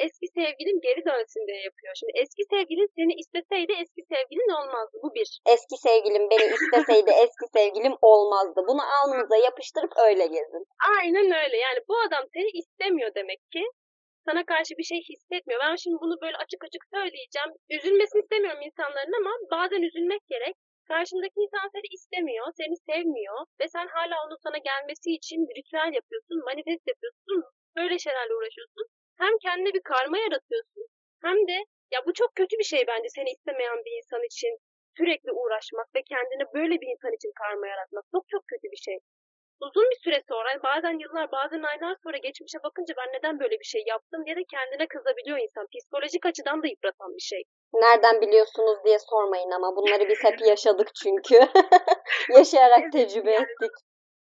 eski 0.05 0.27
sevgilin 0.37 0.79
geri 0.85 1.01
dönsün 1.09 1.47
diye 1.47 1.61
yapıyor. 1.69 1.93
Şimdi 1.99 2.13
eski 2.23 2.43
sevgilin 2.53 2.89
seni 2.97 3.13
isteseydi 3.21 3.71
eski 3.81 4.01
sevgilin 4.13 4.51
olmazdı. 4.59 4.95
Bu 5.03 5.09
bir. 5.17 5.27
Eski 5.55 5.75
sevgilim 5.87 6.23
beni 6.31 6.45
isteseydi 6.57 7.11
eski 7.23 7.45
sevgilim 7.57 7.95
olmazdı. 8.01 8.59
Bunu 8.69 8.83
alnınıza 8.97 9.37
yapıştırıp 9.47 9.93
öyle 10.07 10.25
gezin. 10.35 10.63
Aynen 10.97 11.27
öyle. 11.43 11.57
Yani 11.65 11.79
bu 11.89 11.95
adam 12.05 12.23
seni 12.33 12.49
istemiyor 12.61 13.11
demek 13.15 13.41
ki. 13.53 13.63
Sana 14.27 14.45
karşı 14.45 14.73
bir 14.79 14.87
şey 14.91 15.01
hissetmiyor. 15.09 15.61
Ben 15.65 15.75
şimdi 15.75 15.97
bunu 16.03 16.15
böyle 16.23 16.37
açık 16.43 16.61
açık 16.67 16.83
söyleyeceğim. 16.95 17.51
Üzülmesini 17.75 18.21
istemiyorum 18.21 18.61
insanların 18.61 19.13
ama 19.21 19.31
bazen 19.51 19.81
üzülmek 19.81 20.21
gerek. 20.29 20.55
Karşındaki 20.87 21.39
insan 21.45 21.69
seni 21.75 21.87
istemiyor, 21.97 22.45
seni 22.57 22.75
sevmiyor 22.89 23.39
ve 23.59 23.67
sen 23.67 23.87
hala 23.87 24.15
onun 24.25 24.37
sana 24.43 24.57
gelmesi 24.57 25.09
için 25.19 25.39
ritüel 25.57 25.91
yapıyorsun, 25.99 26.37
manifest 26.49 26.87
yapıyorsun, 26.87 27.43
böyle 27.75 27.99
şeylerle 27.99 28.33
uğraşıyorsun. 28.35 28.85
Hem 29.17 29.33
kendine 29.43 29.73
bir 29.73 29.81
karma 29.81 30.17
yaratıyorsun 30.17 30.85
hem 31.21 31.47
de 31.47 31.57
ya 31.93 31.99
bu 32.05 32.13
çok 32.13 32.35
kötü 32.35 32.55
bir 32.59 32.63
şey 32.63 32.83
bence 32.87 33.09
seni 33.09 33.29
istemeyen 33.31 33.79
bir 33.85 33.97
insan 33.97 34.23
için 34.31 34.57
sürekli 34.97 35.31
uğraşmak 35.31 35.87
ve 35.95 36.01
kendine 36.03 36.45
böyle 36.53 36.75
bir 36.81 36.87
insan 36.93 37.13
için 37.13 37.31
karma 37.41 37.67
yaratmak 37.67 38.05
çok 38.11 38.23
çok 38.29 38.47
kötü 38.47 38.67
bir 38.71 38.81
şey. 38.87 38.97
Uzun 39.65 39.87
bir 39.91 39.99
süre 40.03 40.23
sonra 40.29 40.49
bazen 40.63 40.99
yıllar 40.99 41.31
bazen 41.31 41.63
aylar 41.63 41.95
sonra 42.03 42.17
geçmişe 42.17 42.63
bakınca 42.63 42.93
ben 42.97 43.09
neden 43.13 43.39
böyle 43.39 43.59
bir 43.59 43.69
şey 43.73 43.83
yaptım 43.87 44.25
diye 44.25 44.35
de 44.35 44.43
kendine 44.43 44.87
kızabiliyor 44.87 45.37
insan. 45.37 45.67
Psikolojik 45.73 46.25
açıdan 46.25 46.63
da 46.63 46.67
yıpratan 46.67 47.15
bir 47.15 47.25
şey. 47.31 47.43
Nereden 47.73 48.21
biliyorsunuz 48.21 48.77
diye 48.85 48.99
sormayın 48.99 49.51
ama 49.51 49.75
bunları 49.75 50.09
biz 50.09 50.23
hep 50.23 50.41
yaşadık 50.53 50.89
çünkü. 51.03 51.39
Yaşayarak 52.37 52.91
tecrübe 52.91 53.31
ettik. 53.31 53.71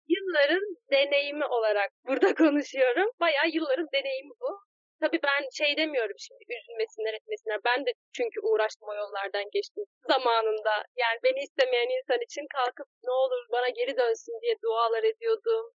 Yılların 0.08 0.76
deneyimi 0.92 1.46
olarak 1.46 1.90
burada 2.06 2.34
konuşuyorum. 2.34 3.10
Bayağı 3.20 3.48
yılların 3.52 3.88
deneyimi 3.94 4.34
bu. 4.40 4.65
Tabii 5.00 5.20
ben 5.22 5.42
şey 5.52 5.76
demiyorum 5.76 6.16
şimdi 6.18 6.44
üzülmesinler 6.58 7.14
etmesinler. 7.14 7.60
Ben 7.64 7.86
de 7.86 7.92
çünkü 8.16 8.40
uğraştım 8.40 8.88
o 8.88 8.94
yollardan 8.94 9.44
geçtim 9.52 9.84
zamanında. 10.08 10.74
Yani 10.96 11.18
beni 11.24 11.40
istemeyen 11.40 11.98
insan 11.98 12.20
için 12.20 12.46
kalkıp 12.56 12.88
ne 13.04 13.10
olur 13.10 13.46
bana 13.52 13.68
geri 13.68 13.96
dönsün 13.96 14.40
diye 14.42 14.54
dualar 14.64 15.02
ediyordum. 15.02 15.72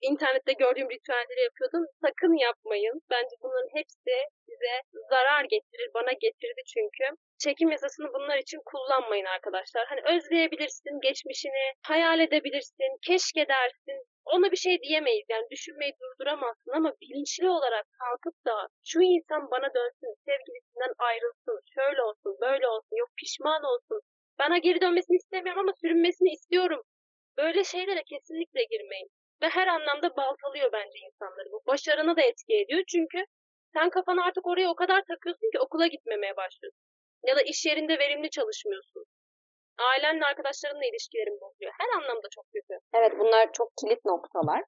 İnternette 0.00 0.52
gördüğüm 0.52 0.90
ritüelleri 0.90 1.42
yapıyordum. 1.44 1.86
Sakın 2.04 2.34
yapmayın. 2.46 3.02
Bence 3.10 3.34
bunların 3.42 3.70
hepsi 3.78 4.14
size 4.46 4.74
zarar 5.10 5.44
getirir. 5.44 5.90
Bana 5.94 6.12
getirdi 6.12 6.62
çünkü. 6.74 7.04
Çekim 7.38 7.70
yasasını 7.70 8.12
bunlar 8.14 8.38
için 8.38 8.60
kullanmayın 8.64 9.24
arkadaşlar. 9.24 9.86
Hani 9.86 10.00
özleyebilirsin 10.16 11.00
geçmişini, 11.02 11.72
hayal 11.82 12.20
edebilirsin, 12.20 12.98
keşke 13.06 13.48
dersin, 13.48 13.98
ona 14.24 14.52
bir 14.52 14.56
şey 14.56 14.82
diyemeyiz. 14.82 15.26
Yani 15.30 15.46
düşünmeyi 15.50 15.92
durduramazsın 16.00 16.72
ama 16.72 16.92
bilinçli 17.00 17.48
olarak 17.48 17.86
kalkıp 18.00 18.44
da 18.46 18.68
şu 18.84 19.00
insan 19.00 19.50
bana 19.50 19.74
dönsün, 19.74 20.14
sevgilisinden 20.26 20.92
ayrılsın, 20.98 21.60
şöyle 21.74 22.02
olsun, 22.02 22.36
böyle 22.40 22.68
olsun, 22.68 22.96
yok 22.96 23.08
pişman 23.16 23.62
olsun. 23.64 24.00
Bana 24.38 24.58
geri 24.58 24.80
dönmesini 24.80 25.16
istemiyorum 25.16 25.60
ama 25.60 25.72
sürünmesini 25.80 26.30
istiyorum. 26.32 26.82
Böyle 27.38 27.64
şeylere 27.64 28.02
kesinlikle 28.02 28.64
girmeyin. 28.64 29.08
Ve 29.42 29.48
her 29.48 29.66
anlamda 29.66 30.16
baltalıyor 30.16 30.72
bence 30.72 30.98
insanları. 31.06 31.52
Bu 31.52 31.62
başarını 31.66 32.16
da 32.16 32.22
etki 32.22 32.54
ediyor 32.56 32.82
çünkü 32.88 33.24
sen 33.74 33.90
kafanı 33.90 34.24
artık 34.24 34.46
oraya 34.46 34.70
o 34.70 34.74
kadar 34.74 35.02
takıyorsun 35.08 35.50
ki 35.52 35.58
okula 35.60 35.86
gitmemeye 35.86 36.36
başlıyorsun. 36.36 36.80
Ya 37.26 37.36
da 37.36 37.42
iş 37.42 37.66
yerinde 37.66 37.98
verimli 37.98 38.30
çalışmıyorsun. 38.30 39.04
Ailenle 39.88 40.24
arkadaşlarınla 40.24 40.84
ilişkilerin 40.90 41.40
bozuyor. 41.40 41.72
Her 41.80 41.88
anlamda 41.98 42.28
çok 42.34 42.44
kötü. 42.54 42.74
Evet 42.94 43.12
bunlar 43.18 43.52
çok 43.52 43.68
kilit 43.80 44.04
noktalar. 44.04 44.62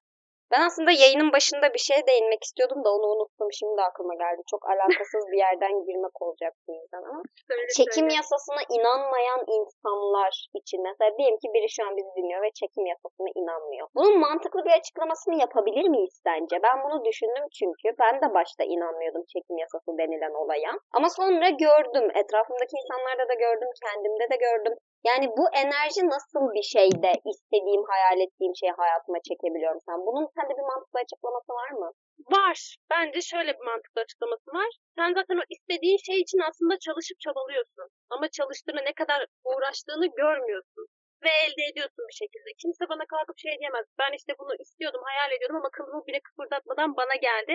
Ben 0.53 0.61
aslında 0.67 0.91
yayının 1.03 1.31
başında 1.35 1.67
bir 1.73 1.83
şeye 1.87 2.03
değinmek 2.11 2.41
istiyordum 2.43 2.79
da 2.85 2.89
onu 2.95 3.05
unuttum. 3.13 3.49
Şimdi 3.59 3.81
aklıma 3.89 4.15
geldi. 4.23 4.41
Çok 4.51 4.61
alakasız 4.71 5.23
bir 5.31 5.39
yerden 5.45 5.73
girmek 5.87 6.15
olacak 6.21 6.53
bu 6.67 6.71
yüzden 6.79 7.03
ama. 7.09 7.21
Söyle, 7.49 7.67
Çekim 7.77 8.07
söyle. 8.09 8.19
yasasına 8.19 8.61
inanmayan 8.75 9.41
insanlar 9.57 10.33
için 10.59 10.79
mesela 10.87 11.17
diyelim 11.17 11.37
ki 11.43 11.47
biri 11.55 11.69
şu 11.75 11.81
an 11.87 11.97
bizi 11.97 12.11
dinliyor 12.17 12.41
ve 12.45 12.51
çekim 12.59 12.85
yasasına 12.93 13.29
inanmıyor. 13.41 13.87
Bunun 13.97 14.15
mantıklı 14.25 14.61
bir 14.65 14.73
açıklamasını 14.79 15.35
yapabilir 15.45 15.87
miyiz 15.95 16.15
sence? 16.27 16.55
Ben 16.67 16.77
bunu 16.83 17.05
düşündüm 17.05 17.45
çünkü 17.57 17.87
ben 18.03 18.15
de 18.23 18.27
başta 18.37 18.63
inanmıyordum 18.63 19.23
çekim 19.33 19.57
yasası 19.63 19.89
denilen 20.01 20.35
olaya. 20.43 20.71
Ama 20.97 21.09
sonra 21.09 21.49
gördüm. 21.65 22.05
Etrafımdaki 22.21 22.73
insanlarda 22.81 23.25
da 23.31 23.35
gördüm. 23.45 23.69
Kendimde 23.83 24.25
de 24.33 24.37
gördüm. 24.47 24.75
Yani 25.09 25.25
bu 25.37 25.45
enerji 25.63 26.01
nasıl 26.15 26.43
bir 26.57 26.67
şeyde 26.75 27.11
istediğim, 27.31 27.83
hayal 27.91 28.19
ettiğim 28.25 28.55
şeyi 28.59 28.73
hayatıma 28.81 29.19
çekebiliyorum 29.29 29.81
sen? 29.87 29.97
Bunun 30.07 30.25
sende 30.35 30.53
bir 30.59 30.67
mantıklı 30.71 30.99
açıklaması 31.03 31.51
var 31.61 31.71
mı? 31.81 31.89
Var. 32.35 32.59
Bence 32.91 33.19
şöyle 33.31 33.51
bir 33.57 33.65
mantıklı 33.71 34.01
açıklaması 34.01 34.49
var. 34.59 34.71
Sen 34.97 35.09
zaten 35.17 35.37
o 35.41 35.45
istediğin 35.55 35.99
şey 36.07 36.17
için 36.25 36.39
aslında 36.49 36.75
çalışıp 36.85 37.17
çabalıyorsun. 37.25 37.87
Ama 38.13 38.25
çalıştığını 38.37 38.81
ne 38.89 38.93
kadar 39.01 39.19
uğraştığını 39.49 40.07
görmüyorsun. 40.21 40.85
Ve 41.23 41.31
elde 41.43 41.63
ediyorsun 41.71 42.03
bir 42.09 42.17
şekilde. 42.21 42.49
Kimse 42.61 42.83
bana 42.91 43.05
kalkıp 43.13 43.37
şey 43.45 43.53
diyemez. 43.59 43.85
Ben 43.99 44.11
işte 44.19 44.33
bunu 44.39 44.53
istiyordum, 44.63 45.01
hayal 45.09 45.31
ediyordum 45.31 45.57
ama 45.61 45.69
kılımı 45.77 46.01
bile 46.07 46.19
kıpırdatmadan 46.27 46.89
bana 47.01 47.15
geldi. 47.27 47.53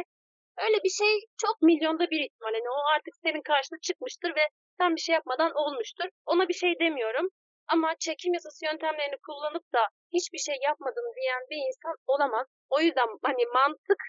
Öyle 0.64 0.78
bir 0.84 0.94
şey 1.00 1.12
çok 1.42 1.62
milyonda 1.62 2.04
bir 2.12 2.20
ihtimal. 2.26 2.54
Yani 2.54 2.70
o 2.78 2.80
artık 2.94 3.14
senin 3.24 3.42
karşına 3.50 3.78
çıkmıştır 3.86 4.30
ve 4.36 4.44
sen 4.78 4.96
bir 4.96 5.00
şey 5.00 5.14
yapmadan 5.14 5.52
olmuştur. 5.54 6.08
Ona 6.26 6.48
bir 6.48 6.54
şey 6.54 6.78
demiyorum. 6.80 7.28
Ama 7.72 7.94
çekim 7.98 8.34
yasası 8.34 8.64
yöntemlerini 8.64 9.16
kullanıp 9.26 9.64
da 9.74 9.82
hiçbir 10.14 10.38
şey 10.38 10.56
yapmadım 10.68 11.04
diyen 11.16 11.42
bir 11.50 11.60
insan 11.68 11.96
olamaz. 12.06 12.46
O 12.70 12.80
yüzden 12.80 13.08
hani 13.22 13.46
mantık 13.46 14.00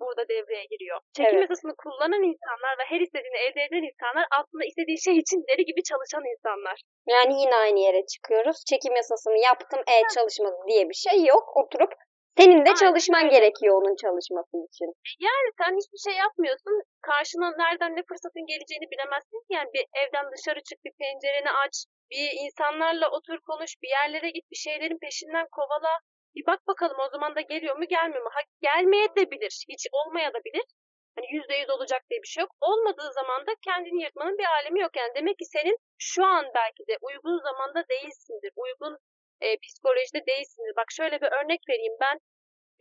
burada 0.00 0.28
devreye 0.28 0.64
giriyor. 0.64 1.00
Çekim 1.16 1.38
Evet. 1.38 1.50
yasasını 1.50 1.74
kullanan 1.82 2.22
insanlar 2.32 2.72
ve 2.80 2.84
her 2.92 3.00
istediğini 3.00 3.36
elde 3.36 3.60
eden 3.68 3.84
insanlar 3.90 4.26
aslında 4.38 4.64
istediği 4.64 5.02
şey 5.06 5.16
için 5.18 5.44
deli 5.48 5.64
gibi 5.64 5.82
çalışan 5.82 6.24
insanlar. 6.34 6.80
Yani 7.08 7.40
yine 7.40 7.54
aynı 7.56 7.80
yere 7.80 8.06
çıkıyoruz. 8.06 8.56
Çekim 8.70 8.94
yasasını 8.96 9.38
yaptım, 9.38 9.80
e 9.94 9.96
çalışmadı 10.14 10.56
diye 10.68 10.88
bir 10.88 11.00
şey 11.06 11.24
yok. 11.24 11.56
Oturup 11.56 11.92
senin 12.38 12.60
de 12.64 12.70
Aynen 12.70 12.80
çalışman 12.82 13.28
gerekiyor 13.28 13.72
onun 13.80 13.96
çalışması 14.04 14.56
için. 14.68 14.88
Yani 15.26 15.48
sen 15.60 15.72
hiçbir 15.78 16.00
şey 16.06 16.16
yapmıyorsun. 16.24 16.76
Karşına 17.08 17.48
nereden 17.62 17.92
ne 17.96 18.02
fırsatın 18.08 18.44
geleceğini 18.50 18.86
bilemezsin 18.92 19.40
ki. 19.46 19.52
Yani 19.58 19.70
bir 19.74 19.84
evden 20.00 20.26
dışarı 20.34 20.60
çık, 20.68 20.78
bir 20.84 20.94
pencereni 21.00 21.50
aç, 21.62 21.74
bir 22.12 22.28
insanlarla 22.44 23.06
otur 23.16 23.38
konuş, 23.48 23.72
bir 23.82 23.90
yerlere 23.98 24.30
git, 24.30 24.50
bir 24.52 24.60
şeylerin 24.66 24.98
peşinden 25.04 25.46
kovala. 25.56 25.94
Bir 26.34 26.46
bak 26.46 26.60
bakalım 26.66 26.98
o 27.06 27.08
zaman 27.14 27.34
da 27.36 27.40
geliyor 27.40 27.76
mu 27.76 27.84
gelmiyor 27.94 28.22
mu? 28.22 28.30
Ha, 28.36 28.40
gelmeye 28.68 29.08
de 29.16 29.30
bilir, 29.30 29.54
hiç 29.68 29.86
olmaya 29.92 30.30
da 30.34 30.40
bilir. 30.46 30.66
Hani 31.16 31.26
yüzde 31.34 31.54
yüz 31.54 31.70
olacak 31.70 32.02
diye 32.10 32.22
bir 32.22 32.32
şey 32.34 32.40
yok. 32.40 32.50
Olmadığı 32.60 33.12
zaman 33.12 33.46
da 33.46 33.52
kendini 33.64 34.02
yırtmanın 34.02 34.38
bir 34.38 34.48
alemi 34.56 34.80
yok. 34.80 34.96
Yani 34.96 35.12
demek 35.14 35.38
ki 35.38 35.44
senin 35.44 35.76
şu 35.98 36.24
an 36.24 36.44
belki 36.54 36.82
de 36.88 36.94
uygun 37.00 37.38
zamanda 37.48 37.84
değilsindir. 37.88 38.52
Uygun 38.56 38.98
e, 39.40 39.58
psikolojide 39.58 40.26
değilsindir. 40.26 40.76
Bak 40.76 40.88
şöyle 40.90 41.20
bir 41.20 41.30
örnek 41.38 41.60
vereyim. 41.68 41.96
Ben 42.00 42.18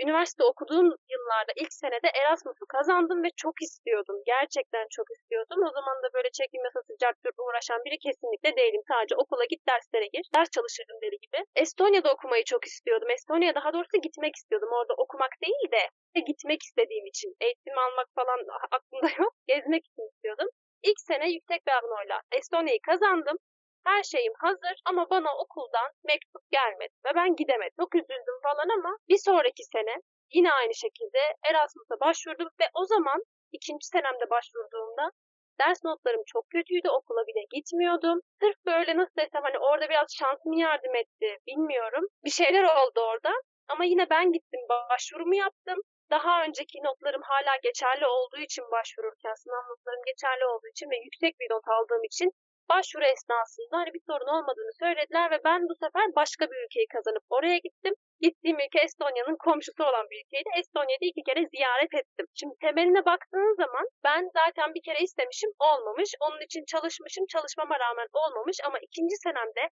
üniversite 0.03 0.43
okuduğum 0.43 0.89
yıllarda 1.13 1.53
ilk 1.61 1.73
senede 1.73 2.09
Erasmus'u 2.21 2.65
kazandım 2.75 3.23
ve 3.23 3.29
çok 3.43 3.61
istiyordum. 3.61 4.17
Gerçekten 4.25 4.85
çok 4.95 5.07
istiyordum. 5.15 5.59
O 5.69 5.71
zaman 5.77 5.97
da 6.03 6.07
böyle 6.13 6.29
çekim 6.39 6.61
yasası 6.67 6.91
cartçurt 7.01 7.37
uğraşan 7.39 7.81
biri 7.85 7.97
kesinlikle 8.05 8.51
değilim. 8.59 8.81
Sadece 8.91 9.15
okula 9.15 9.45
git 9.51 9.61
derslere 9.69 10.07
gir. 10.13 10.25
Ders 10.35 10.49
çalışırdım 10.55 10.97
deli 11.01 11.17
gibi. 11.25 11.39
Estonya'da 11.55 12.13
okumayı 12.13 12.43
çok 12.43 12.65
istiyordum. 12.65 13.09
Estonya'ya 13.09 13.55
daha 13.55 13.73
doğrusu 13.73 13.97
gitmek 14.05 14.35
istiyordum. 14.35 14.69
Orada 14.77 14.93
okumak 15.03 15.33
değil 15.45 15.67
de 15.75 15.83
gitmek 16.29 16.63
istediğim 16.63 17.05
için. 17.05 17.35
Eğitim 17.41 17.77
almak 17.77 18.07
falan 18.15 18.39
aklımda 18.75 19.09
yok. 19.23 19.33
Gezmek 19.47 19.83
için 19.87 20.03
istiyordum. 20.11 20.49
İlk 20.83 20.99
sene 20.99 21.31
yüksek 21.31 21.67
bir 21.67 21.71
agnoyla 21.79 22.21
Estonya'yı 22.37 22.79
kazandım. 22.89 23.37
Her 23.85 24.03
şeyim 24.03 24.33
hazır 24.39 24.75
ama 24.85 25.09
bana 25.09 25.37
okuldan 25.37 25.89
mektup 26.03 26.41
gelmedi 26.51 26.93
ve 27.05 27.15
ben 27.15 27.35
gidemedim. 27.35 27.75
Çok 27.79 27.95
üzüldüm 27.95 28.39
falan 28.43 28.69
ama 28.77 28.97
bir 29.09 29.17
sonraki 29.17 29.63
sene 29.63 29.95
yine 30.33 30.51
aynı 30.53 30.75
şekilde 30.75 31.19
Erasmus'a 31.49 31.99
başvurdum 31.99 32.49
ve 32.61 32.65
o 32.73 32.85
zaman 32.85 33.23
ikinci 33.51 33.87
senemde 33.87 34.29
başvurduğumda 34.29 35.11
ders 35.59 35.83
notlarım 35.83 36.23
çok 36.25 36.49
kötüydü. 36.49 36.89
Okula 36.89 37.27
bile 37.27 37.43
gitmiyordum. 37.51 38.19
Sırf 38.41 38.55
böyle 38.65 38.97
nasıl 38.97 39.15
desem 39.17 39.41
hani 39.43 39.59
orada 39.59 39.89
biraz 39.89 40.07
şansım 40.19 40.53
yardım 40.53 40.95
etti 40.95 41.37
bilmiyorum. 41.47 42.05
Bir 42.25 42.29
şeyler 42.29 42.63
oldu 42.63 42.99
orada 43.11 43.31
ama 43.67 43.85
yine 43.85 44.09
ben 44.09 44.31
gittim 44.31 44.61
başvurumu 44.69 45.35
yaptım. 45.35 45.79
Daha 46.09 46.43
önceki 46.43 46.83
notlarım 46.83 47.21
hala 47.21 47.55
geçerli 47.63 48.05
olduğu 48.07 48.37
için 48.37 48.63
başvururken, 48.71 49.33
sınav 49.33 49.63
notlarım 49.69 50.01
geçerli 50.05 50.45
olduğu 50.45 50.67
için 50.67 50.89
ve 50.89 50.97
yüksek 50.97 51.39
bir 51.39 51.49
not 51.51 51.67
aldığım 51.67 52.03
için 52.03 52.31
başvuru 52.69 53.05
esnasında 53.05 53.77
hani 53.81 53.93
bir 53.93 54.03
sorun 54.09 54.29
olmadığını 54.35 54.73
söylediler 54.83 55.31
ve 55.31 55.39
ben 55.43 55.61
bu 55.69 55.75
sefer 55.83 56.05
başka 56.15 56.43
bir 56.51 56.65
ülkeyi 56.65 56.87
kazanıp 56.95 57.23
oraya 57.29 57.57
gittim. 57.57 57.93
Gittiğim 58.21 58.59
ülke 58.59 58.79
Estonya'nın 58.85 59.37
komşusu 59.45 59.83
olan 59.89 60.05
bir 60.09 60.19
ülkeydi. 60.23 60.49
Estonya'da 60.59 61.05
iki 61.11 61.23
kere 61.27 61.41
ziyaret 61.53 61.93
ettim. 61.99 62.25
Şimdi 62.39 62.55
temeline 62.61 63.05
baktığın 63.05 63.55
zaman 63.63 63.85
ben 64.03 64.29
zaten 64.39 64.73
bir 64.75 64.83
kere 64.87 64.99
istemişim 65.07 65.51
olmamış. 65.59 66.09
Onun 66.25 66.41
için 66.47 66.63
çalışmışım 66.73 67.25
çalışmama 67.33 67.75
rağmen 67.79 68.07
olmamış 68.13 68.57
ama 68.67 68.77
ikinci 68.87 69.15
senemde 69.25 69.63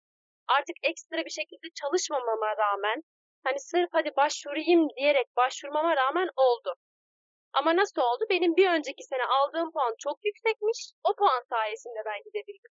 artık 0.47 0.77
ekstra 0.83 1.17
bir 1.25 1.35
şekilde 1.39 1.67
çalışmamama 1.81 2.49
rağmen 2.63 2.97
hani 3.43 3.59
sırf 3.59 3.89
hadi 3.91 4.11
başvurayım 4.17 4.89
diyerek 4.97 5.27
başvurmama 5.37 5.95
rağmen 5.97 6.29
oldu. 6.35 6.75
Ama 7.53 7.75
nasıl 7.75 8.01
oldu? 8.01 8.23
Benim 8.29 8.55
bir 8.57 8.69
önceki 8.69 9.03
sene 9.03 9.25
aldığım 9.25 9.71
puan 9.71 9.95
çok 9.99 10.25
yüksekmiş. 10.25 10.91
O 11.03 11.15
puan 11.15 11.43
sayesinde 11.49 12.01
ben 12.05 12.19
gidebildim. 12.25 12.71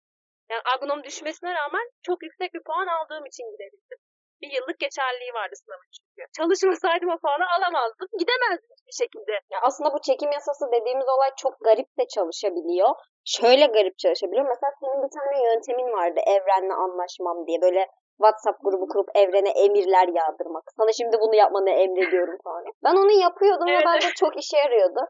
Yani 0.51 0.62
agnom 0.73 1.03
düşmesine 1.03 1.51
rağmen 1.60 1.86
çok 2.08 2.23
yüksek 2.23 2.53
bir 2.53 2.63
puan 2.67 2.88
aldığım 2.88 3.25
için 3.25 3.45
gidebildim. 3.51 3.99
Bir 4.41 4.51
yıllık 4.58 4.79
geçerliliği 4.79 5.34
vardı 5.34 5.55
sınavın 5.63 5.89
çünkü. 5.95 6.21
Çalışmasaydım 6.38 7.10
o 7.10 7.17
puanı 7.23 7.45
alamazdım. 7.58 8.08
Gidemezdim 8.21 8.71
hiçbir 8.75 8.97
şekilde. 9.03 9.31
Ya 9.53 9.60
aslında 9.67 9.93
bu 9.93 9.99
çekim 10.01 10.31
yasası 10.31 10.65
dediğimiz 10.75 11.08
olay 11.15 11.31
çok 11.43 11.53
garip 11.67 11.89
de 11.99 12.05
çalışabiliyor. 12.15 12.89
Şöyle 13.25 13.65
garip 13.65 13.97
çalışabiliyor. 13.97 14.45
Mesela 14.53 14.71
senin 14.81 14.99
bir 15.03 15.12
tane 15.17 15.36
yöntemin 15.47 15.91
vardı 15.97 16.19
evrenle 16.36 16.73
anlaşmam 16.73 17.47
diye. 17.47 17.62
Böyle 17.62 17.88
WhatsApp 18.21 18.60
grubu 18.65 18.88
kurup 18.88 19.10
evrene 19.15 19.49
emirler 19.49 20.08
yağdırmak. 20.08 20.63
Sana 20.77 20.91
şimdi 20.99 21.15
bunu 21.23 21.36
yapmanı 21.36 21.69
emrediyorum 21.69 22.38
falan. 22.43 22.63
Ben 22.86 22.95
onu 22.95 23.12
yapıyordum 23.12 23.67
Evet. 23.67 23.81
ve 23.81 23.86
bence 23.86 24.08
çok 24.15 24.38
işe 24.43 24.58
yarıyordu. 24.58 25.01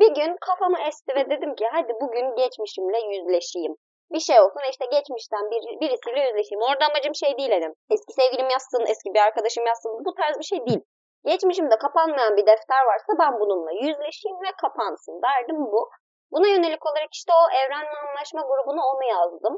Bir 0.00 0.14
gün 0.14 0.36
kafamı 0.40 0.78
esti 0.88 1.14
ve 1.16 1.30
dedim 1.30 1.54
ki 1.54 1.64
hadi 1.72 1.92
bugün 2.02 2.36
geçmişimle 2.36 2.98
yüzleşeyim. 3.12 3.76
Bir 4.12 4.20
şey 4.28 4.40
olsun 4.40 4.62
işte 4.70 4.86
geçmişten 4.96 5.44
bir, 5.50 5.62
birisiyle 5.80 6.20
yüzleşeyim. 6.26 6.62
Orada 6.68 6.84
amacım 6.86 7.14
şey 7.14 7.38
değil 7.38 7.50
dedim. 7.50 7.72
Eski 7.94 8.12
sevgilim 8.18 8.48
yazsın, 8.54 8.82
eski 8.92 9.08
bir 9.14 9.22
arkadaşım 9.28 9.66
yazsın. 9.66 9.92
Bu 10.06 10.14
tarz 10.14 10.38
bir 10.38 10.48
şey 10.52 10.66
değil. 10.66 10.82
Geçmişimde 11.30 11.76
kapanmayan 11.78 12.36
bir 12.36 12.46
defter 12.46 12.82
varsa 12.90 13.12
ben 13.22 13.32
bununla 13.40 13.72
yüzleşeyim 13.72 14.38
ve 14.46 14.50
kapansın 14.62 15.16
derdim 15.26 15.60
bu. 15.72 15.90
Buna 16.32 16.48
yönelik 16.48 16.86
olarak 16.86 17.12
işte 17.12 17.32
o 17.40 17.44
evrenle 17.60 17.96
anlaşma 18.04 18.42
grubuna 18.48 18.82
onu 18.92 19.04
yazdım. 19.16 19.54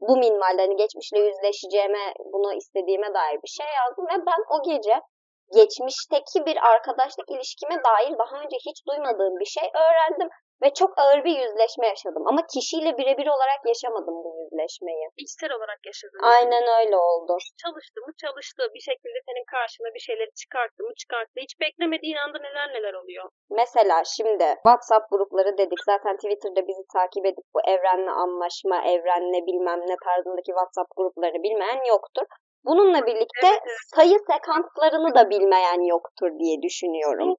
Bu 0.00 0.16
minvalde 0.16 0.62
hani 0.62 0.76
geçmişle 0.76 1.18
yüzleşeceğime, 1.18 2.04
bunu 2.32 2.54
istediğime 2.54 3.14
dair 3.14 3.38
bir 3.44 3.52
şey 3.58 3.66
yazdım 3.78 4.06
ve 4.12 4.26
ben 4.26 4.40
o 4.54 4.56
gece 4.70 4.96
geçmişteki 5.58 6.46
bir 6.46 6.56
arkadaşlık 6.72 7.30
ilişkime 7.30 7.76
dair 7.88 8.18
daha 8.18 8.42
önce 8.42 8.56
hiç 8.66 8.78
duymadığım 8.88 9.34
bir 9.40 9.50
şey 9.56 9.66
öğrendim 9.84 10.28
ve 10.62 10.68
çok 10.80 10.98
ağır 10.98 11.24
bir 11.24 11.36
yüzleşme 11.42 11.86
yaşadım. 11.94 12.22
Ama 12.30 12.40
kişiyle 12.54 12.90
birebir 12.98 13.26
olarak 13.26 13.60
yaşamadım 13.66 14.16
bu 14.24 14.30
yüzleşmeyi. 14.42 15.06
İçsel 15.16 15.52
olarak 15.52 15.80
yaşadım. 15.86 16.20
Aynen 16.22 16.64
öyle 16.78 16.96
oldu. 16.96 17.32
Çalıştı 17.64 17.98
mı 18.06 18.12
çalıştı. 18.22 18.62
Bir 18.74 18.84
şekilde 18.88 19.18
senin 19.28 19.46
karşına 19.54 19.88
bir 19.94 20.02
şeyleri 20.08 20.30
çıkarttı 20.42 20.82
mı 20.82 20.94
çıkarttı. 21.00 21.36
Hiç 21.46 21.60
beklemediğin 21.60 22.16
anda 22.24 22.38
neler 22.38 22.68
neler 22.76 22.94
oluyor. 22.94 23.24
Mesela 23.50 23.96
şimdi 24.16 24.46
WhatsApp 24.64 25.10
grupları 25.10 25.58
dedik. 25.58 25.80
Zaten 25.90 26.16
Twitter'da 26.16 26.62
bizi 26.68 26.84
takip 26.96 27.24
edip 27.26 27.46
bu 27.54 27.60
evrenle 27.72 28.10
anlaşma, 28.10 28.76
evrenle 28.92 29.40
bilmem 29.48 29.80
ne 29.90 29.96
tarzındaki 30.04 30.50
WhatsApp 30.58 30.90
gruplarını 30.96 31.42
bilmeyen 31.42 31.82
yoktur. 31.88 32.26
Bununla 32.64 33.06
birlikte 33.06 33.46
Evet, 33.46 33.60
evet. 33.66 33.78
sayı 33.96 34.18
sekanslarını 34.30 35.14
da 35.14 35.30
bilmeyen 35.30 35.80
yoktur 35.80 36.30
diye 36.38 36.62
düşünüyorum. 36.62 37.34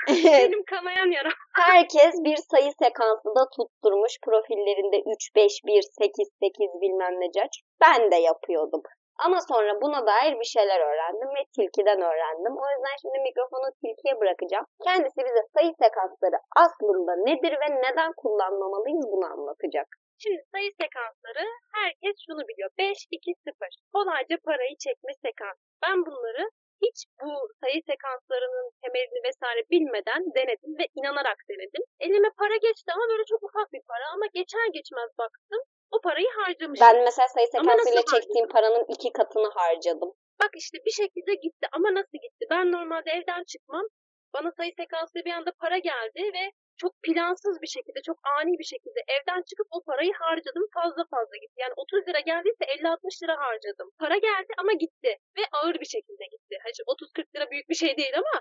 Benim 0.24 0.64
kanayan 0.64 1.10
yaram. 1.16 1.32
Herkes 1.54 2.14
bir 2.24 2.36
sayı 2.36 2.72
sekansı 2.82 3.28
da 3.36 3.44
tutturmuş 3.56 4.12
profillerinde 4.26 4.98
3, 5.14 5.36
5, 5.36 5.64
1, 5.66 5.82
8, 5.82 6.28
8 6.42 6.80
bilmem 6.82 7.20
ne 7.20 7.32
caç. 7.32 7.60
Ben 7.80 8.10
de 8.10 8.16
yapıyordum. 8.16 8.82
Ama 9.24 9.38
sonra 9.50 9.80
buna 9.82 10.06
dair 10.06 10.40
bir 10.40 10.50
şeyler 10.56 10.80
öğrendim 10.80 11.28
ve 11.36 11.42
tilkiden 11.56 12.00
öğrendim. 12.00 12.54
O 12.62 12.66
yüzden 12.72 12.96
şimdi 13.02 13.18
mikrofonu 13.28 13.68
tilkiye 13.82 14.20
bırakacağım. 14.20 14.66
Kendisi 14.84 15.20
bize 15.26 15.42
sayı 15.54 15.72
sekansları 15.82 16.38
aslında 16.64 17.12
nedir 17.28 17.52
ve 17.62 17.68
neden 17.84 18.12
kullanmamalıyız 18.16 19.06
bunu 19.12 19.26
anlatacak. 19.34 19.88
Şimdi 20.22 20.40
sayı 20.52 20.70
sekansları 20.80 21.44
herkes 21.74 22.16
şunu 22.26 22.42
biliyor. 22.48 22.70
5, 22.78 23.06
2, 23.10 23.34
0. 23.44 23.68
Kolayca 23.92 24.36
parayı 24.44 24.76
çekme 24.84 25.12
sekans. 25.24 25.58
Ben 25.82 26.06
bunları 26.06 26.44
hiç 26.84 26.98
bu 27.22 27.30
sayı 27.60 27.80
sekanslarının 27.90 28.66
temelini 28.82 29.20
vesaire 29.28 29.62
bilmeden 29.70 30.22
denedim 30.36 30.72
ve 30.80 30.86
inanarak 30.98 31.38
denedim. 31.50 31.82
Elime 32.00 32.30
para 32.40 32.56
geçti 32.66 32.88
ama 32.94 33.04
böyle 33.12 33.24
çok 33.32 33.42
ufak 33.42 33.72
bir 33.72 33.82
para 33.90 34.04
ama 34.14 34.26
geçer 34.38 34.66
geçmez 34.76 35.10
baktım 35.18 35.62
o 35.90 36.00
parayı 36.00 36.30
harcamışım. 36.40 36.86
Ben 36.86 37.04
mesela 37.04 37.28
sayı 37.28 37.46
sekansıyla 37.46 38.02
çektiğim 38.14 38.48
paranın 38.48 38.84
iki 38.94 39.12
katını 39.12 39.50
harcadım. 39.54 40.12
Bak 40.42 40.50
işte 40.54 40.78
bir 40.86 40.90
şekilde 40.90 41.34
gitti 41.34 41.66
ama 41.72 41.94
nasıl 41.94 42.18
gitti? 42.24 42.46
Ben 42.50 42.72
normalde 42.72 43.10
evden 43.10 43.44
çıkmam. 43.44 43.86
Bana 44.34 44.52
sayı 44.56 44.72
sekansıyla 44.76 45.24
bir 45.24 45.30
anda 45.30 45.52
para 45.60 45.78
geldi 45.78 46.22
ve 46.34 46.52
çok 46.82 46.92
plansız 47.06 47.56
bir 47.62 47.72
şekilde, 47.76 48.00
çok 48.08 48.18
ani 48.38 48.52
bir 48.60 48.68
şekilde 48.72 49.00
evden 49.14 49.42
çıkıp 49.48 49.68
o 49.76 49.78
parayı 49.88 50.12
harcadım. 50.22 50.64
Fazla 50.74 51.02
fazla 51.14 51.36
gitti. 51.42 51.56
Yani 51.64 51.74
30 51.76 52.08
lira 52.08 52.20
geldiyse 52.20 52.64
50-60 52.64 53.22
lira 53.22 53.36
harcadım. 53.44 53.88
Para 53.98 54.16
geldi 54.16 54.52
ama 54.58 54.72
gitti. 54.72 55.10
Ve 55.36 55.42
ağır 55.52 55.74
bir 55.82 55.90
şekilde 55.96 56.24
gitti. 56.32 56.54
Hani 56.64 56.72
30-40 56.86 57.36
lira 57.36 57.50
büyük 57.50 57.68
bir 57.68 57.74
şey 57.74 57.96
değil 57.96 58.14
ama 58.22 58.34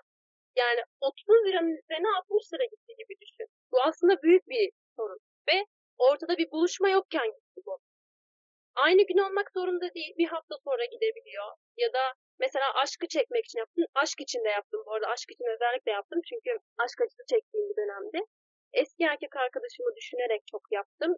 yani 0.55 0.81
30 1.01 1.25
liranın 1.45 1.77
üzerine 1.81 2.09
60 2.17 2.53
lira 2.53 2.65
gitti 2.73 2.91
gibi 2.99 3.13
düşün. 3.21 3.47
Bu 3.71 3.77
aslında 3.87 4.21
büyük 4.23 4.47
bir 4.47 4.71
sorun. 4.95 5.19
Ve 5.49 5.65
ortada 5.97 6.37
bir 6.37 6.51
buluşma 6.51 6.89
yokken 6.89 7.27
gitti 7.27 7.61
bu. 7.65 7.79
Aynı 8.75 9.01
gün 9.07 9.17
olmak 9.17 9.51
zorunda 9.55 9.93
değil. 9.93 10.13
Bir 10.17 10.27
hafta 10.27 10.55
sonra 10.65 10.85
gidebiliyor. 10.85 11.45
Ya 11.77 11.93
da 11.93 12.03
mesela 12.39 12.73
aşkı 12.73 13.07
çekmek 13.07 13.45
için 13.45 13.59
yaptım. 13.59 13.85
Aşk 13.95 14.21
için 14.21 14.43
de 14.43 14.49
yaptım 14.49 14.81
bu 14.85 14.93
arada. 14.93 15.07
Aşk 15.07 15.31
için 15.31 15.45
özellikle 15.55 15.91
yaptım. 15.91 16.19
Çünkü 16.29 16.51
aşk 16.83 17.01
acısı 17.01 17.23
çektiğim 17.29 17.69
bir 17.69 17.77
dönemde. 17.81 18.19
Eski 18.73 19.03
erkek 19.03 19.35
arkadaşımı 19.35 19.95
düşünerek 19.95 20.41
çok 20.51 20.63
yaptım. 20.71 21.11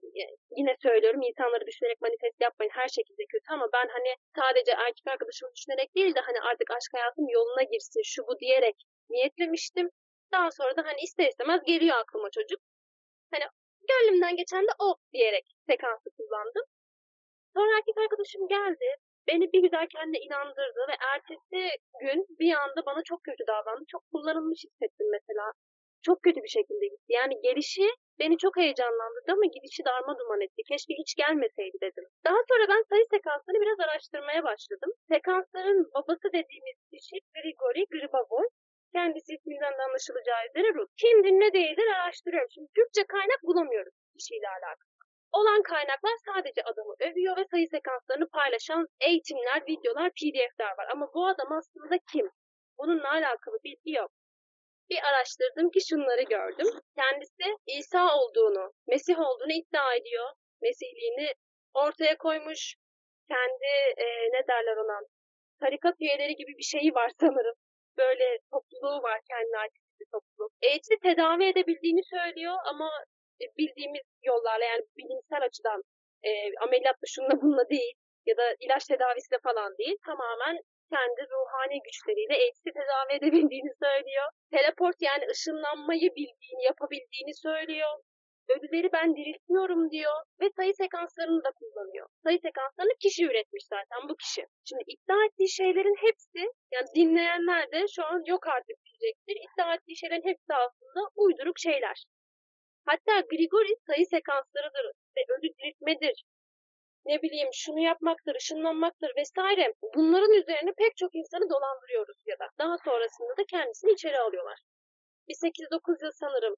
Yine 0.57 0.75
söylüyorum 0.85 1.21
insanları 1.21 1.65
düşünerek 1.67 2.01
manifest 2.01 2.41
yapmayın. 2.41 2.71
Her 2.73 2.87
şekilde 2.87 3.23
kötü 3.31 3.47
ama 3.53 3.67
ben 3.73 3.87
hani 3.95 4.11
sadece 4.35 4.71
erkek 4.71 5.07
arkadaşımı 5.07 5.51
düşünerek 5.55 5.95
değil 5.95 6.15
de 6.15 6.19
hani 6.19 6.39
artık 6.49 6.71
aşk 6.71 6.91
hayatım 6.93 7.25
yoluna 7.29 7.63
girsin 7.63 8.01
şu 8.03 8.21
bu 8.27 8.39
diyerek 8.39 8.75
niyetlemiştim. 9.09 9.89
Daha 10.31 10.51
sonra 10.51 10.77
da 10.77 10.81
hani 10.85 11.01
ister 11.01 11.27
istemez 11.27 11.61
geliyor 11.65 11.97
aklıma 11.97 12.29
çocuk. 12.37 12.59
Hani 13.31 13.43
gönlümden 13.89 14.35
geçen 14.35 14.63
de 14.63 14.71
o 14.79 14.95
diyerek 15.13 15.45
sekansı 15.69 16.09
kullandım. 16.17 16.65
Sonra 17.55 17.77
erkek 17.77 17.97
arkadaşım 17.97 18.47
geldi. 18.47 18.87
Beni 19.27 19.45
bir 19.53 19.61
güzel 19.65 19.87
kendine 19.95 20.19
inandırdı 20.27 20.81
ve 20.89 20.95
ertesi 21.13 21.61
gün 22.01 22.19
bir 22.39 22.53
anda 22.63 22.85
bana 22.85 23.01
çok 23.09 23.23
kötü 23.23 23.43
davrandı. 23.47 23.83
Çok 23.87 24.03
kullanılmış 24.11 24.59
hissettim 24.65 25.07
mesela. 25.11 25.45
Çok 26.07 26.17
kötü 26.25 26.39
bir 26.43 26.53
şekilde 26.57 26.85
gitti. 26.87 27.09
Yani 27.19 27.41
gelişi 27.41 27.87
beni 28.19 28.37
çok 28.37 28.57
heyecanlandırdı 28.57 29.31
ama 29.31 29.45
gidişi 29.55 29.81
darma 29.85 30.13
duman 30.19 30.41
etti. 30.41 30.61
Keşke 30.71 30.93
hiç 31.01 31.15
gelmeseydi 31.21 31.77
dedim. 31.85 32.05
Daha 32.27 32.39
sonra 32.49 32.63
ben 32.73 32.83
sayı 32.89 33.05
sekanslarını 33.13 33.61
biraz 33.61 33.79
araştırmaya 33.85 34.43
başladım. 34.43 34.91
Sekansların 35.11 35.91
babası 35.95 36.27
dediğimiz 36.37 36.77
kişi 36.91 37.15
Grigori 37.35 37.83
Gribavoi. 37.91 38.47
Kendisi 38.93 39.33
isminden 39.33 39.73
de 39.77 39.81
anlaşılacağı 39.87 40.41
üzere 40.49 40.73
Rus. 40.73 40.89
Kimdir 41.01 41.35
ne 41.43 41.53
değildir 41.53 41.87
araştırıyorum. 41.97 42.51
Şimdi 42.53 42.67
Türkçe 42.75 43.03
kaynak 43.13 43.41
bulamıyoruz 43.43 43.93
kişiyle 44.17 44.47
alakalı. 44.57 44.90
Olan 45.31 45.61
kaynaklar 45.63 46.17
sadece 46.25 46.63
adamı 46.63 46.95
övüyor 46.99 47.37
ve 47.37 47.45
sayı 47.51 47.67
sekanslarını 47.67 48.29
paylaşan 48.29 48.87
eğitimler, 48.99 49.61
videolar, 49.67 50.09
pdf'ler 50.09 50.77
var. 50.77 50.87
Ama 50.91 51.13
bu 51.13 51.27
adam 51.27 51.51
aslında 51.51 51.97
kim? 52.11 52.29
Bununla 52.77 53.11
alakalı 53.11 53.57
bilgi 53.63 53.91
yok. 53.91 54.11
Bir 54.89 54.99
araştırdım 55.09 55.69
ki 55.69 55.79
şunları 55.89 56.21
gördüm. 56.21 56.67
Kendisi 56.95 57.57
İsa 57.67 58.17
olduğunu, 58.17 58.71
Mesih 58.87 59.19
olduğunu 59.19 59.51
iddia 59.51 59.95
ediyor. 59.95 60.29
Mesihliğini 60.61 61.33
ortaya 61.73 62.17
koymuş. 62.17 62.75
Kendi 63.27 63.71
e, 63.97 64.05
ne 64.33 64.47
derler 64.47 64.77
ona 64.77 64.99
tarikat 65.59 65.95
üyeleri 66.01 66.35
gibi 66.35 66.57
bir 66.57 66.63
şeyi 66.63 66.93
var 66.93 67.11
sanırım. 67.19 67.55
Böyle 67.97 68.37
topluluğu 68.51 69.03
var 69.03 69.19
kendine 69.29 69.57
ait 69.57 69.71
bir 69.99 70.05
topluluk. 70.11 70.51
AIDS'i 70.63 70.99
tedavi 70.99 71.43
edebildiğini 71.45 72.03
söylüyor 72.03 72.55
ama 72.65 72.89
bildiğimiz 73.57 74.05
yollarla 74.23 74.65
yani 74.65 74.83
bilimsel 74.97 75.41
açıdan 75.45 75.81
e, 76.23 76.29
ameliyatla 76.65 77.05
şunla 77.07 77.41
bununla 77.41 77.69
değil 77.69 77.93
ya 78.25 78.37
da 78.37 78.55
ilaç 78.59 78.85
tedavisiyle 78.85 79.39
falan 79.43 79.77
değil 79.77 79.97
tamamen 80.05 80.57
kendi 80.93 81.21
ruhani 81.33 81.77
güçleriyle 81.85 82.35
AIDS'i 82.43 82.71
tedavi 82.79 83.11
edebildiğini 83.17 83.73
söylüyor. 83.83 84.27
Teleport 84.51 84.97
yani 85.01 85.23
ışınlanmayı 85.31 86.09
bildiğini, 86.19 86.63
yapabildiğini 86.69 87.33
söylüyor. 87.35 87.93
Ölüleri 88.53 88.89
ben 88.91 89.15
diriltiyorum 89.15 89.91
diyor 89.91 90.17
ve 90.41 90.49
sayı 90.57 90.73
sekanslarını 90.73 91.43
da 91.43 91.51
kullanıyor. 91.59 92.07
Sayı 92.23 92.39
sekanslarını 92.39 92.95
kişi 93.03 93.25
üretmiş 93.25 93.63
zaten 93.75 94.09
bu 94.09 94.15
kişi. 94.15 94.41
Şimdi 94.69 94.83
iddia 94.93 95.25
ettiği 95.25 95.49
şeylerin 95.49 95.97
hepsi 96.05 96.41
yani 96.73 96.87
dinleyenler 96.95 97.71
de 97.71 97.85
şu 97.95 98.05
an 98.05 98.23
yok 98.25 98.47
artık 98.47 98.77
diyecektir. 98.85 99.35
İddia 99.45 99.73
ettiği 99.75 99.97
şeylerin 99.97 100.27
hepsi 100.31 100.53
aslında 100.53 101.01
uyduruk 101.15 101.59
şeyler. 101.59 101.97
Hatta 102.85 103.19
Grigori 103.19 103.75
sayı 103.87 104.05
sekanslarıdır 104.05 104.85
ve 105.17 105.21
ölü 105.33 105.49
diriltmedir. 105.57 106.23
Ne 107.05 107.21
bileyim 107.21 107.49
şunu 107.53 107.79
yapmaktır, 107.79 108.35
ışınlanmaktır 108.35 109.11
vesaire. 109.17 109.73
Bunların 109.95 110.33
üzerine 110.33 110.71
pek 110.77 110.97
çok 110.97 111.15
insanı 111.15 111.49
dolandırıyoruz 111.49 112.17
ya 112.25 112.39
da. 112.39 112.47
Daha 112.59 112.77
sonrasında 112.77 113.37
da 113.37 113.43
kendisini 113.49 113.91
içeri 113.91 114.19
alıyorlar. 114.19 114.59
Bir 115.27 115.33
8-9 115.33 116.03
yıl 116.03 116.11
sanırım 116.11 116.55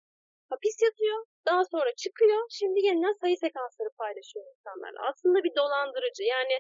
hapis 0.50 0.82
yatıyor. 0.82 1.26
Daha 1.46 1.66
sonra 1.66 1.92
çıkıyor. 1.98 2.40
Şimdi 2.50 2.86
yeniden 2.86 3.16
sayı 3.22 3.38
sekansları 3.38 3.90
paylaşıyor 3.98 4.46
insanlarla. 4.56 5.00
Aslında 5.10 5.44
bir 5.44 5.56
dolandırıcı. 5.56 6.24
Yani 6.24 6.60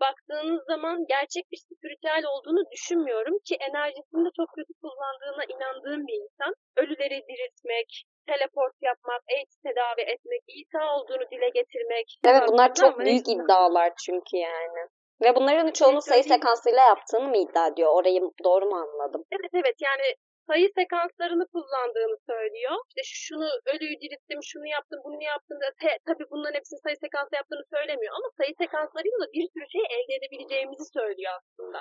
baktığınız 0.00 0.62
zaman 0.72 0.96
gerçek 1.14 1.44
bir 1.52 1.60
spiritüel 1.70 2.24
olduğunu 2.32 2.62
düşünmüyorum 2.72 3.36
ki 3.46 3.54
enerjisini 3.68 4.24
de 4.26 4.30
çok 4.38 4.48
kötü 4.56 4.72
kullandığına 4.82 5.44
inandığım 5.54 6.06
bir 6.06 6.16
insan. 6.24 6.52
Ölüleri 6.76 7.18
diriltmek, 7.28 7.88
teleport 8.26 8.74
yapmak, 8.82 9.22
AIDS 9.34 9.56
tedavi 9.66 10.02
etmek, 10.12 10.42
İsa 10.48 10.82
olduğunu 10.96 11.26
dile 11.32 11.48
getirmek. 11.48 12.06
Evet 12.24 12.42
bunlar 12.48 12.74
çok 12.74 12.98
büyük 12.98 13.26
neyse. 13.26 13.32
iddialar 13.32 13.92
çünkü 14.04 14.36
yani. 14.36 14.82
Ve 15.22 15.34
bunların 15.36 15.70
çoğunu 15.72 16.02
sayı 16.02 16.24
sekansıyla 16.24 16.82
yaptığını 16.88 17.28
mı 17.28 17.36
iddia 17.36 17.66
ediyor? 17.66 17.90
Orayı 17.94 18.20
doğru 18.44 18.66
mu 18.66 18.76
anladım? 18.76 19.24
Evet 19.32 19.50
evet 19.54 19.76
yani 19.80 20.06
sayı 20.48 20.68
sekanslarını 20.78 21.46
kullandığını 21.52 22.16
söylüyor. 22.30 22.76
İşte 22.88 23.02
şunu 23.04 23.48
ölüyü 23.72 23.96
dirilttim, 24.02 24.40
şunu 24.50 24.66
yaptım, 24.76 25.00
bunu 25.04 25.22
yaptım 25.32 25.58
da 25.64 25.68
te, 25.80 25.90
tabii 26.06 26.26
bunların 26.30 26.58
hepsini 26.58 26.80
sayı 26.84 26.96
sekansı 26.96 27.34
yaptığını 27.34 27.64
söylemiyor 27.74 28.12
ama 28.18 28.28
sayı 28.38 28.52
sekanslarıyla 28.62 29.26
bir 29.36 29.46
sürü 29.52 29.66
şey 29.74 29.84
elde 29.96 30.12
edebileceğimizi 30.18 30.84
söylüyor 30.98 31.32
aslında. 31.38 31.80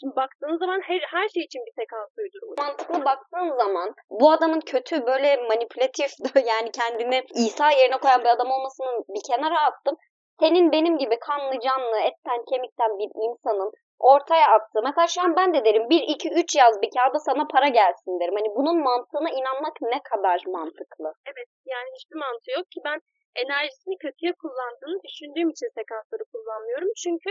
Şimdi 0.00 0.16
baktığınız 0.16 0.58
zaman 0.58 0.80
her, 0.80 1.00
her 1.00 1.28
şey 1.28 1.42
için 1.42 1.62
bir 1.66 1.72
sekans 1.80 2.10
uydurmuş. 2.18 2.58
Mantıklı 2.58 3.04
baktığın 3.04 3.56
zaman 3.62 3.94
bu 4.10 4.30
adamın 4.30 4.60
kötü 4.60 5.06
böyle 5.06 5.36
manipülatif 5.36 6.10
yani 6.50 6.70
kendini 6.72 7.24
İsa 7.34 7.70
yerine 7.70 7.96
koyan 7.96 8.20
bir 8.20 8.28
adam 8.28 8.50
olmasını 8.50 9.04
bir 9.08 9.22
kenara 9.26 9.60
attım. 9.60 9.96
Senin 10.40 10.72
benim 10.72 10.98
gibi 10.98 11.18
kanlı 11.18 11.60
canlı 11.60 11.98
etten 11.98 12.44
kemikten 12.50 12.98
bir 12.98 13.10
insanın 13.26 13.72
ortaya 14.00 14.46
attığı. 14.54 14.82
Mesela 14.82 15.06
şu 15.06 15.20
an 15.22 15.36
ben 15.36 15.54
de 15.54 15.64
derim 15.64 15.90
1, 15.90 16.02
2, 16.02 16.30
3 16.30 16.56
yaz 16.56 16.82
bir 16.82 16.90
kağıda 16.96 17.18
sana 17.18 17.46
para 17.54 17.68
gelsin 17.68 18.20
derim. 18.20 18.34
Hani 18.38 18.50
bunun 18.56 18.78
mantığına 18.82 19.30
inanmak 19.30 19.76
ne 19.82 20.00
kadar 20.10 20.38
mantıklı. 20.46 21.12
Evet 21.30 21.48
yani 21.64 21.88
hiçbir 21.96 22.16
mantığı 22.16 22.50
yok 22.58 22.66
ki 22.70 22.80
ben 22.84 22.98
enerjisini 23.44 23.96
kötüye 23.98 24.32
kullandığını 24.42 24.98
düşündüğüm 25.06 25.50
için 25.50 25.68
sekansları 25.78 26.24
kullanmıyorum. 26.32 26.90
Çünkü 27.02 27.30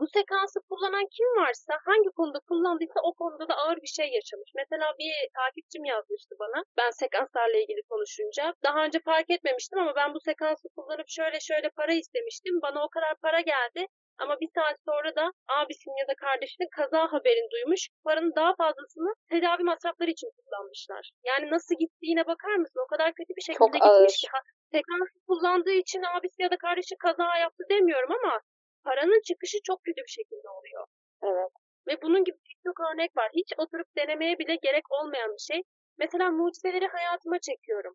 bu 0.00 0.06
sekansı 0.16 0.58
kullanan 0.68 1.06
kim 1.16 1.28
varsa 1.42 1.72
hangi 1.88 2.10
konuda 2.18 2.40
kullandıysa 2.48 3.00
o 3.08 3.12
konuda 3.20 3.48
da 3.48 3.54
ağır 3.54 3.78
bir 3.82 3.92
şey 3.98 4.08
yaşamış. 4.18 4.50
Mesela 4.60 4.86
bir 4.98 5.12
takipçim 5.38 5.84
yazmıştı 5.84 6.34
bana 6.38 6.64
ben 6.78 6.90
sekanslarla 6.90 7.56
ilgili 7.58 7.82
konuşunca. 7.90 8.54
Daha 8.64 8.84
önce 8.84 8.98
fark 9.04 9.30
etmemiştim 9.30 9.78
ama 9.78 9.92
ben 9.96 10.14
bu 10.14 10.20
sekansı 10.20 10.68
kullanıp 10.76 11.08
şöyle 11.08 11.40
şöyle 11.40 11.68
para 11.70 11.92
istemiştim. 11.92 12.54
Bana 12.62 12.84
o 12.84 12.88
kadar 12.88 13.14
para 13.22 13.40
geldi. 13.40 13.86
Ama 14.18 14.40
bir 14.40 14.48
saat 14.54 14.76
sonra 14.88 15.14
da 15.16 15.32
abisinin 15.48 15.96
ya 15.96 16.08
da 16.08 16.14
kardeşinin 16.14 16.68
kaza 16.76 17.12
haberini 17.12 17.50
duymuş. 17.50 17.88
Paranın 18.04 18.32
daha 18.36 18.54
fazlasını 18.54 19.14
tedavi 19.30 19.62
masrafları 19.62 20.10
için 20.10 20.30
kullanmışlar. 20.36 21.10
Yani 21.24 21.50
nasıl 21.50 21.74
gittiğine 21.78 22.26
bakar 22.26 22.54
mısın? 22.56 22.80
O 22.84 22.86
kadar 22.86 23.12
kötü 23.12 23.32
bir 23.36 23.42
şekilde 23.42 23.58
Çok 23.58 23.82
ağır. 23.82 24.06
gitmiş 24.06 24.24
Sekansı 24.72 25.18
kullandığı 25.28 25.76
için 25.84 26.02
abisi 26.02 26.42
ya 26.42 26.50
da 26.50 26.56
kardeşi 26.56 26.96
kaza 26.96 27.36
yaptı 27.36 27.64
demiyorum 27.70 28.12
ama 28.12 28.40
paranın 28.84 29.20
çıkışı 29.28 29.58
çok 29.64 29.84
kötü 29.84 30.00
bir 30.06 30.14
şekilde 30.18 30.48
oluyor. 30.48 30.84
Evet. 31.22 31.50
Ve 31.86 32.02
bunun 32.02 32.24
gibi 32.24 32.36
birçok 32.48 32.80
örnek 32.80 33.16
var. 33.16 33.30
Hiç 33.34 33.52
oturup 33.58 33.86
denemeye 33.96 34.38
bile 34.38 34.56
gerek 34.62 34.84
olmayan 34.90 35.30
bir 35.32 35.44
şey. 35.52 35.62
Mesela 35.98 36.30
mucizeleri 36.30 36.86
hayatıma 36.86 37.38
çekiyorum. 37.38 37.94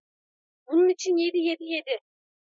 Bunun 0.68 0.90
için 0.90 1.18
7 1.18 1.38
7 1.38 1.64
7. 1.64 2.00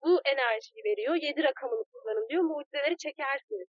Bu 0.02 0.20
enerjiyi 0.24 0.84
veriyor. 0.84 1.14
7 1.14 1.44
rakamını 1.44 1.84
kullanın 2.12 2.28
diyor. 2.28 2.42
Mucizeleri 2.42 2.96
çekersiniz. 2.96 3.68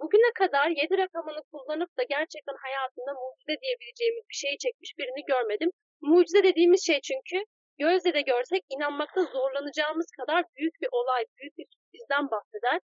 Bugüne 0.00 0.32
kadar 0.34 0.68
7 0.68 0.98
rakamını 0.98 1.42
kullanıp 1.52 1.90
da 1.98 2.02
gerçekten 2.02 2.56
hayatında 2.64 3.12
mucize 3.20 3.60
diyebileceğimiz 3.62 4.24
bir 4.30 4.38
şeyi 4.42 4.58
çekmiş 4.58 4.98
birini 4.98 5.24
görmedim. 5.26 5.70
Mucize 6.00 6.42
dediğimiz 6.42 6.86
şey 6.86 7.00
çünkü 7.00 7.44
gözle 7.78 8.14
de 8.14 8.20
görsek 8.20 8.62
inanmakta 8.74 9.22
zorlanacağımız 9.24 10.06
kadar 10.18 10.44
büyük 10.56 10.74
bir 10.82 10.88
olay, 10.92 11.24
büyük 11.38 11.58
bir 11.58 11.66
sürprizden 11.72 12.30
bahseder. 12.30 12.80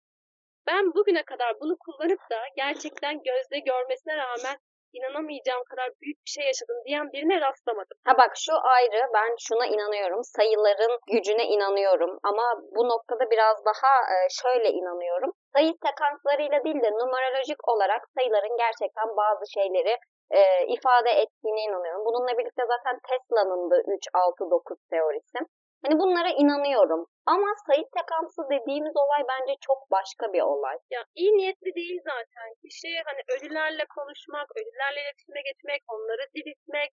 Ben 0.67 0.95
bugüne 0.95 1.23
kadar 1.23 1.61
bunu 1.61 1.77
kullanıp 1.85 2.21
da 2.31 2.41
gerçekten 2.57 3.15
gözle 3.29 3.59
görmesine 3.59 4.17
rağmen 4.17 4.57
inanamayacağım 4.97 5.65
kadar 5.71 5.89
büyük 6.03 6.19
bir 6.25 6.31
şey 6.37 6.45
yaşadım 6.47 6.79
diyen 6.87 7.13
birine 7.13 7.41
rastlamadım. 7.41 7.97
Ha 8.05 8.19
bak 8.19 8.33
şu 8.45 8.55
ayrı 8.77 9.01
ben 9.15 9.31
şuna 9.47 9.67
inanıyorum. 9.67 10.21
Sayıların 10.25 10.99
gücüne 11.13 11.45
inanıyorum. 11.55 12.19
Ama 12.23 12.45
bu 12.77 12.89
noktada 12.89 13.31
biraz 13.31 13.65
daha 13.65 13.93
e, 14.15 14.17
şöyle 14.43 14.69
inanıyorum. 14.71 15.31
Sayı 15.55 15.73
sekanslarıyla 15.85 16.65
değil 16.65 16.81
de 16.83 16.91
numerolojik 16.93 17.69
olarak 17.69 18.03
sayıların 18.15 18.57
gerçekten 18.65 19.09
bazı 19.17 19.45
şeyleri 19.57 19.97
e, 20.31 20.41
ifade 20.67 21.11
ettiğine 21.11 21.61
inanıyorum. 21.63 22.05
Bununla 22.05 22.39
birlikte 22.39 22.63
zaten 22.73 23.01
Tesla'nın 23.09 23.71
da 23.71 23.77
3-6-9 23.81 24.77
teorisi. 24.91 25.39
Hani 25.87 25.99
bunlara 26.01 26.31
inanıyorum. 26.31 27.07
Ama 27.27 27.49
sayı 27.67 27.85
sekansı 27.97 28.43
dediğimiz 28.51 28.95
olay 29.03 29.23
bence 29.33 29.55
çok 29.67 29.91
başka 29.91 30.33
bir 30.33 30.41
olay. 30.41 30.77
Ya 30.91 31.05
iyi 31.15 31.31
niyetli 31.37 31.75
değil 31.75 32.01
zaten. 32.05 32.49
Kişi 32.63 32.89
hani 33.09 33.21
ölülerle 33.35 33.85
konuşmak, 33.97 34.49
ölülerle 34.57 35.01
iletişime 35.03 35.41
geçmek, 35.49 35.83
onları 35.89 36.25
diriltmek, 36.35 36.91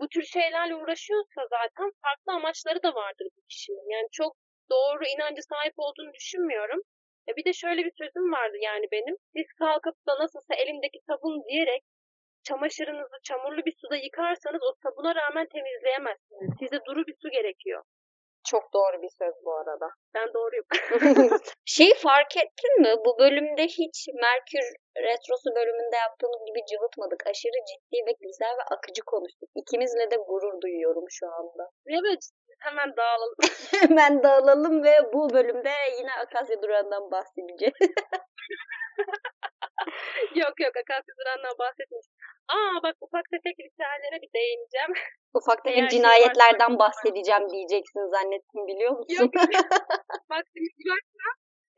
bu 0.00 0.08
tür 0.08 0.22
şeylerle 0.22 0.74
uğraşıyorsa 0.74 1.40
zaten 1.56 1.90
farklı 2.02 2.32
amaçları 2.32 2.82
da 2.82 2.94
vardır 2.94 3.26
bu 3.36 3.40
kişinin. 3.48 3.90
Yani 3.94 4.08
çok 4.12 4.32
doğru 4.70 5.04
inancı 5.16 5.42
sahip 5.42 5.74
olduğunu 5.76 6.12
düşünmüyorum. 6.14 6.80
E 7.28 7.36
bir 7.36 7.44
de 7.44 7.52
şöyle 7.52 7.84
bir 7.84 7.92
sözüm 7.98 8.32
vardı 8.32 8.56
yani 8.60 8.86
benim. 8.92 9.16
Siz 9.36 9.46
kalkıp 9.58 9.96
da 10.08 10.12
nasılsa 10.22 10.54
elimdeki 10.54 10.98
sabun 11.08 11.44
diyerek 11.48 11.82
çamaşırınızı 12.42 13.16
çamurlu 13.22 13.64
bir 13.66 13.74
suda 13.80 13.96
yıkarsanız 13.96 14.62
o 14.62 14.72
sabuna 14.82 15.14
rağmen 15.14 15.46
temizleyemezsiniz. 15.46 16.50
Size 16.58 16.78
duru 16.86 17.06
bir 17.06 17.16
su 17.22 17.28
gerekiyor. 17.30 17.82
Çok 18.50 18.72
doğru 18.74 19.02
bir 19.02 19.12
söz 19.18 19.34
bu 19.44 19.54
arada. 19.54 19.88
Ben 20.14 20.28
doğruyum. 20.34 20.66
Şeyi 21.64 21.94
fark 21.94 22.36
ettin 22.36 22.80
mi? 22.80 22.94
Bu 23.04 23.18
bölümde 23.18 23.62
hiç 23.62 24.08
Merkür 24.14 24.64
Retrosu 24.96 25.48
bölümünde 25.56 25.96
yaptığımız 25.96 26.40
gibi 26.46 26.60
cıvıtmadık. 26.70 27.26
Aşırı 27.26 27.60
ciddi 27.70 27.98
ve 28.06 28.12
güzel 28.20 28.54
ve 28.58 28.64
akıcı 28.74 29.02
konuştuk. 29.06 29.48
İkimizle 29.54 30.10
de 30.10 30.16
gurur 30.28 30.60
duyuyorum 30.60 31.04
şu 31.10 31.26
anda. 31.26 31.70
Evet, 31.98 32.22
hemen 32.60 32.96
dağılalım. 32.96 33.36
Hemen 33.80 34.22
dağılalım 34.22 34.84
ve 34.84 34.94
bu 35.12 35.30
bölümde 35.34 35.70
yine 35.98 36.12
Akasya 36.12 36.62
Duran'dan 36.62 37.10
bahsedeceğiz. 37.10 37.74
Yok 40.42 40.54
yok 40.64 40.74
Akasya 40.82 41.12
Duran'dan 41.18 41.54
bahsetmeyeceğim. 41.58 42.18
Aa 42.54 42.82
bak 42.82 42.96
ufak 43.00 43.24
tefek 43.32 43.56
ritüellere 43.64 44.18
bir 44.22 44.32
değineceğim. 44.38 44.92
Ufak 45.38 45.58
Eğer 45.64 45.74
tefek 45.74 45.90
şey 45.90 45.98
cinayetlerden 45.98 46.78
bahsedeceğim 46.78 47.48
diyeceksin 47.52 48.10
zannettim 48.14 48.66
biliyor 48.66 48.92
musun? 48.92 49.14
Yok 49.20 49.34
vaktimiz 50.30 50.74
varsa 50.90 51.26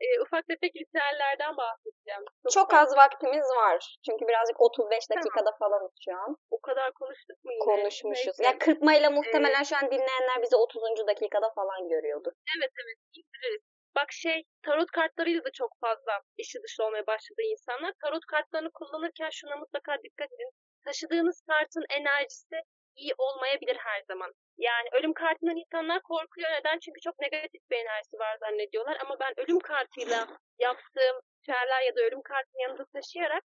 e, 0.03 0.07
ufak 0.23 0.43
tefek 0.47 0.73
ritüellerden 0.81 1.57
bahsedeceğim. 1.57 2.23
Çok 2.53 2.73
az 2.73 2.97
vaktimiz 2.97 3.47
var. 3.61 3.97
Çünkü 4.05 4.27
birazcık 4.27 4.61
35 4.61 5.09
dakikada 5.11 5.51
falanız 5.59 5.91
şu 6.05 6.11
an. 6.23 6.37
O 6.51 6.59
kadar 6.61 6.91
konuştuk 6.91 7.37
mu 7.45 7.51
yine? 7.51 7.65
Konuşmuşuz. 7.65 8.35
Neyse. 8.39 8.43
Ya 8.43 8.59
kırpmayla 8.59 9.09
muhtemelen 9.09 9.63
şu 9.63 9.75
an 9.77 9.85
dinleyenler 9.91 10.37
bizi 10.41 10.55
30. 10.55 11.07
dakikada 11.07 11.49
falan 11.55 11.89
görüyordu. 11.89 12.29
Evet 12.57 12.71
evet 12.81 12.97
indiririz. 13.17 13.74
Bak 13.95 14.11
şey 14.11 14.43
tarot 14.65 14.91
kartlarıyla 14.91 15.43
da 15.43 15.51
çok 15.51 15.71
fazla 15.81 16.21
işi 16.37 16.63
dışı 16.63 16.83
olmaya 16.83 17.07
başladı 17.07 17.41
insanlar. 17.51 17.93
Tarot 18.03 18.25
kartlarını 18.25 18.71
kullanırken 18.71 19.29
şuna 19.29 19.55
mutlaka 19.55 19.97
dikkat 20.03 20.33
edin. 20.33 20.49
Taşıdığınız 20.85 21.41
kartın 21.47 21.85
enerjisi 21.89 22.55
iyi 22.95 23.13
olmayabilir 23.17 23.75
her 23.75 24.01
zaman. 24.07 24.31
Yani 24.57 24.89
ölüm 24.91 25.13
kartından 25.13 25.57
insanlar 25.57 26.01
korkuyor. 26.01 26.49
Neden? 26.51 26.79
Çünkü 26.79 26.99
çok 27.01 27.19
negatif 27.19 27.61
bir 27.71 27.77
enerjisi 27.77 28.17
var 28.19 28.37
zannediyorlar. 28.39 28.97
Ama 29.01 29.19
ben 29.19 29.33
ölüm 29.37 29.59
kartıyla 29.59 30.27
yaptığım 30.59 31.17
ritüeller 31.39 31.81
ya 31.81 31.95
da 31.95 32.01
ölüm 32.01 32.21
kartını 32.21 32.61
yanında 32.61 32.85
taşıyarak 32.93 33.43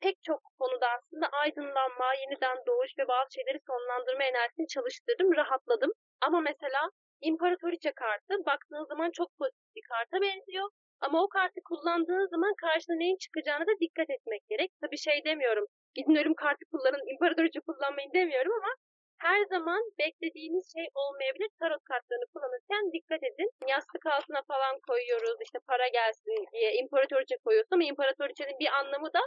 pek 0.00 0.22
çok 0.22 0.40
konuda 0.58 0.88
aslında 0.90 1.26
aydınlanma, 1.26 2.14
yeniden 2.14 2.58
doğuş 2.66 2.90
ve 2.98 3.08
bazı 3.08 3.28
şeyleri 3.34 3.58
sonlandırma 3.66 4.24
enerjisini 4.24 4.66
çalıştırdım, 4.68 5.36
rahatladım. 5.36 5.92
Ama 6.20 6.40
mesela 6.40 6.90
İmparatoriçe 7.22 7.92
kartı 7.92 8.34
baktığınız 8.46 8.88
zaman 8.88 9.10
çok 9.10 9.28
pozitif 9.38 9.74
bir 9.76 9.82
karta 9.88 10.20
benziyor. 10.20 10.68
Ama 11.00 11.22
o 11.24 11.28
kartı 11.28 11.60
kullandığınız 11.68 12.30
zaman 12.30 12.54
karşına 12.64 12.96
neyin 12.96 13.16
çıkacağına 13.16 13.66
da 13.66 13.74
dikkat 13.80 14.10
etmek 14.10 14.42
gerek. 14.48 14.70
Tabii 14.80 14.98
şey 14.98 15.24
demiyorum, 15.24 15.66
gidin 15.94 16.16
ölüm 16.16 16.34
kartı 16.34 16.64
kullanın, 16.72 17.12
İmparatoriçe 17.12 17.60
kullanmayın 17.60 18.12
demiyorum 18.12 18.52
ama 18.60 18.72
her 19.18 19.40
zaman 19.54 19.82
beklediğiniz 19.98 20.72
şey 20.76 20.86
olmayabilir. 20.94 21.48
Tarot 21.60 21.84
kartlarını 21.84 22.26
kullanırken 22.34 22.92
dikkat 22.92 23.22
edin. 23.22 23.50
Yastık 23.68 24.06
altına 24.06 24.42
falan 24.48 24.74
koyuyoruz, 24.88 25.36
işte 25.46 25.58
para 25.68 25.88
gelsin 25.88 26.46
diye 26.52 26.74
imparatoriçe 26.74 27.36
koyuyoruz 27.44 27.72
ama 27.72 27.84
imparatoriçenin 27.84 28.58
bir 28.60 28.70
anlamı 28.78 29.12
da 29.12 29.22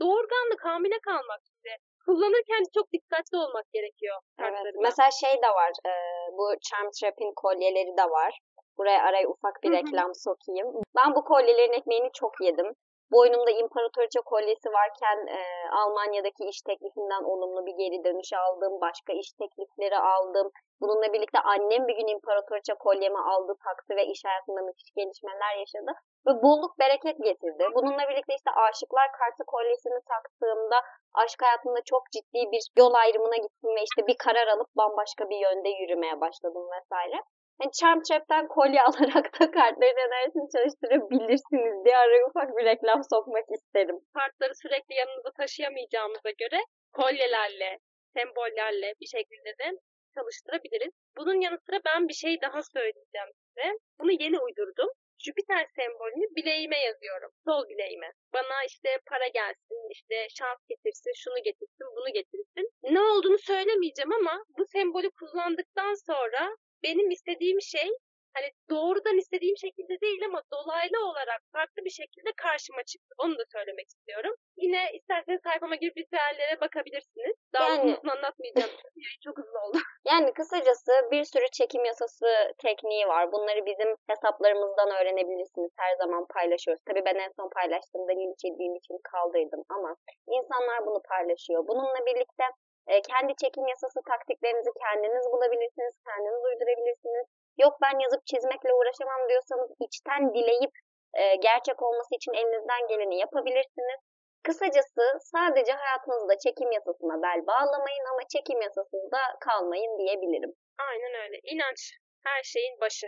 doğurganlık, 0.00 0.64
hamile 0.64 0.98
kalmak 1.08 1.40
size. 1.46 1.74
Kullanırken 2.06 2.64
çok 2.74 2.92
dikkatli 2.92 3.38
olmak 3.38 3.72
gerekiyor 3.72 4.16
Evet. 4.40 4.74
Mesela 4.82 5.10
şey 5.10 5.42
de 5.42 5.48
var. 5.48 5.72
e, 5.86 5.92
bu 6.32 6.54
Charm 6.60 6.90
Trap'in 7.00 7.32
kolyeleri 7.36 7.96
de 7.96 8.10
var. 8.10 8.38
Buraya 8.78 9.02
araya 9.02 9.28
ufak 9.28 9.62
bir 9.62 9.72
reklam 9.72 10.14
sokayım. 10.14 10.82
Ben 10.96 11.14
bu 11.14 11.24
kolyelerin 11.24 11.72
ekmeğini 11.72 12.10
çok 12.14 12.32
yedim. 12.40 12.72
Boynumda 13.12 13.50
imparatoriçe 13.50 14.20
kolyesi 14.20 14.68
varken 14.72 15.26
e, 15.26 15.38
Almanya'daki 15.72 16.44
iş 16.44 16.62
teklifinden 16.62 17.22
olumlu 17.24 17.66
bir 17.66 17.74
geri 17.82 18.04
dönüş 18.04 18.32
aldım. 18.32 18.80
Başka 18.80 19.12
iş 19.12 19.32
teklifleri 19.32 19.98
aldım. 19.98 20.50
Bununla 20.80 21.12
birlikte 21.12 21.38
annem 21.38 21.88
bir 21.88 21.96
gün 21.96 22.06
imparatoriçe 22.06 22.74
kolyemi 22.74 23.18
aldı, 23.18 23.54
taktı 23.64 23.96
ve 23.96 24.06
iş 24.06 24.24
hayatında 24.24 24.60
müthiş 24.62 24.90
gelişmeler 24.96 25.56
yaşadı. 25.58 25.92
Ve 26.26 26.42
bolluk 26.42 26.78
bereket 26.78 27.16
getirdi. 27.24 27.64
Bununla 27.74 28.08
birlikte 28.08 28.34
işte 28.34 28.50
aşıklar 28.50 29.12
kartı 29.12 29.44
kolyesini 29.46 30.00
taktığımda 30.08 30.78
aşk 31.14 31.42
hayatımda 31.42 31.80
çok 31.84 32.02
ciddi 32.12 32.40
bir 32.52 32.62
yol 32.78 32.94
ayrımına 32.94 33.36
gittim 33.36 33.70
ve 33.76 33.82
işte 33.82 34.06
bir 34.06 34.16
karar 34.18 34.46
alıp 34.48 34.68
bambaşka 34.76 35.30
bir 35.30 35.38
yönde 35.38 35.68
yürümeye 35.68 36.20
başladım 36.20 36.66
vesaire. 36.76 37.22
Yani 37.60 37.72
Charm 37.80 38.00
Trap'ten 38.02 38.48
kolye 38.48 38.82
alarak 38.88 39.40
da 39.40 39.50
kartların 39.50 40.06
enerjisini 40.06 40.48
çalıştırabilirsiniz 40.54 41.84
diye 41.84 41.96
araya 41.96 42.26
ufak 42.26 42.48
bir 42.56 42.64
reklam 42.64 43.00
sokmak 43.12 43.44
isterim. 43.56 43.98
kartları 44.14 44.54
sürekli 44.62 44.94
yanımızda 44.94 45.30
taşıyamayacağımıza 45.38 46.30
göre 46.42 46.60
kolyelerle, 46.92 47.78
sembollerle 48.16 48.94
bir 49.00 49.06
şekilde 49.06 49.52
de 49.60 49.66
çalıştırabiliriz. 50.14 50.92
Bunun 51.16 51.40
yanı 51.40 51.58
sıra 51.66 51.78
ben 51.84 52.08
bir 52.08 52.18
şey 52.24 52.40
daha 52.40 52.62
söyleyeceğim 52.62 53.30
size. 53.42 53.68
Bunu 53.98 54.12
yeni 54.22 54.38
uydurdum. 54.40 54.90
Jüpiter 55.18 55.66
sembolünü 55.76 56.26
bileğime 56.36 56.78
yazıyorum. 56.78 57.30
Sol 57.46 57.62
bileğime. 57.68 58.10
Bana 58.34 58.56
işte 58.68 58.88
para 59.10 59.28
gelsin, 59.28 59.90
işte 59.90 60.16
şans 60.38 60.58
getirsin, 60.68 61.12
şunu 61.22 61.38
getirsin, 61.44 61.86
bunu 61.96 62.12
getirsin. 62.12 62.66
Ne 62.82 63.00
olduğunu 63.00 63.38
söylemeyeceğim 63.38 64.12
ama 64.12 64.44
bu 64.58 64.64
sembolü 64.66 65.10
kullandıktan 65.10 65.94
sonra 66.06 66.56
benim 66.84 67.10
istediğim 67.10 67.60
şey 67.60 67.88
hani 68.36 68.50
doğrudan 68.70 69.18
istediğim 69.18 69.56
şekilde 69.56 70.00
değil 70.00 70.22
ama 70.28 70.42
dolaylı 70.52 70.98
olarak 71.10 71.40
farklı 71.52 71.84
bir 71.84 71.90
şekilde 72.00 72.30
karşıma 72.36 72.82
çıktı. 72.82 73.14
Onu 73.18 73.38
da 73.38 73.42
söylemek 73.52 73.88
istiyorum. 73.88 74.34
Yine 74.56 74.90
isterseniz 74.92 75.40
sayfama 75.44 75.74
girip 75.74 75.96
ritüellere 75.96 76.60
bakabilirsiniz. 76.60 77.36
Daha 77.54 77.68
Yani- 77.70 77.92
uzun 77.92 78.08
anlatmayacağım. 78.08 78.70
Çok 79.24 79.38
hızlı 79.38 79.58
oldu. 79.60 79.78
Yani 80.10 80.32
kısacası 80.32 80.92
bir 81.10 81.24
sürü 81.24 81.46
çekim 81.52 81.84
yasası 81.84 82.26
tekniği 82.58 83.06
var. 83.06 83.32
Bunları 83.32 83.66
bizim 83.66 83.96
hesaplarımızdan 84.10 84.90
öğrenebilirsiniz. 85.00 85.70
Her 85.78 85.96
zaman 85.96 86.26
paylaşıyoruz. 86.34 86.82
Tabii 86.88 87.04
ben 87.04 87.14
en 87.14 87.30
son 87.36 87.48
paylaştığımda 87.50 88.12
linç 88.12 88.44
yediğim 88.44 88.74
için 88.76 88.98
kaldırdım 89.12 89.62
ama 89.68 89.96
insanlar 90.26 90.86
bunu 90.86 91.02
paylaşıyor. 91.08 91.68
Bununla 91.68 92.06
birlikte 92.06 92.44
e, 92.86 93.02
kendi 93.02 93.32
çekim 93.42 93.66
yasası 93.66 94.00
taktiklerinizi 94.10 94.70
kendiniz 94.82 95.24
bulabilirsiniz, 95.32 95.94
kendiniz 96.06 96.42
uydurabilirsiniz. 96.44 97.26
Yok 97.58 97.74
ben 97.82 97.98
yazıp 97.98 98.26
çizmekle 98.26 98.72
uğraşamam 98.74 99.28
diyorsanız 99.28 99.70
içten 99.80 100.34
dileyip 100.34 100.74
e, 101.14 101.36
gerçek 101.36 101.82
olması 101.82 102.14
için 102.14 102.32
elinizden 102.32 102.82
geleni 102.88 103.18
yapabilirsiniz. 103.18 104.00
Kısacası 104.42 105.04
sadece 105.20 105.72
hayatınızda 105.72 106.38
çekim 106.38 106.72
yasasına 106.72 107.22
bel 107.22 107.46
bağlamayın 107.46 108.04
ama 108.12 108.22
çekim 108.32 108.60
yasasında 108.62 109.18
kalmayın 109.40 109.98
diyebilirim. 109.98 110.52
Aynen 110.78 111.14
öyle. 111.24 111.38
İnanç 111.42 111.80
her 112.24 112.42
şeyin 112.42 112.80
başı. 112.80 113.06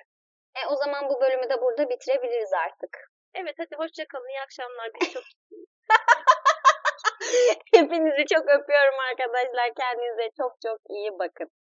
E 0.58 0.60
o 0.72 0.76
zaman 0.76 1.08
bu 1.10 1.20
bölümü 1.20 1.50
de 1.50 1.62
burada 1.62 1.88
bitirebiliriz 1.90 2.52
artık. 2.52 2.92
Evet 3.34 3.54
hadi 3.58 3.76
hoşça 3.76 4.04
kalın. 4.08 4.28
İyi 4.28 4.40
akşamlar. 4.40 4.90
Biz 5.00 5.12
çok 5.12 5.22
Hepinizi 7.74 8.24
çok 8.34 8.42
öpüyorum 8.42 8.98
arkadaşlar. 9.10 9.74
Kendinize 9.76 10.30
çok 10.36 10.52
çok 10.62 10.80
iyi 10.90 11.10
bakın. 11.18 11.50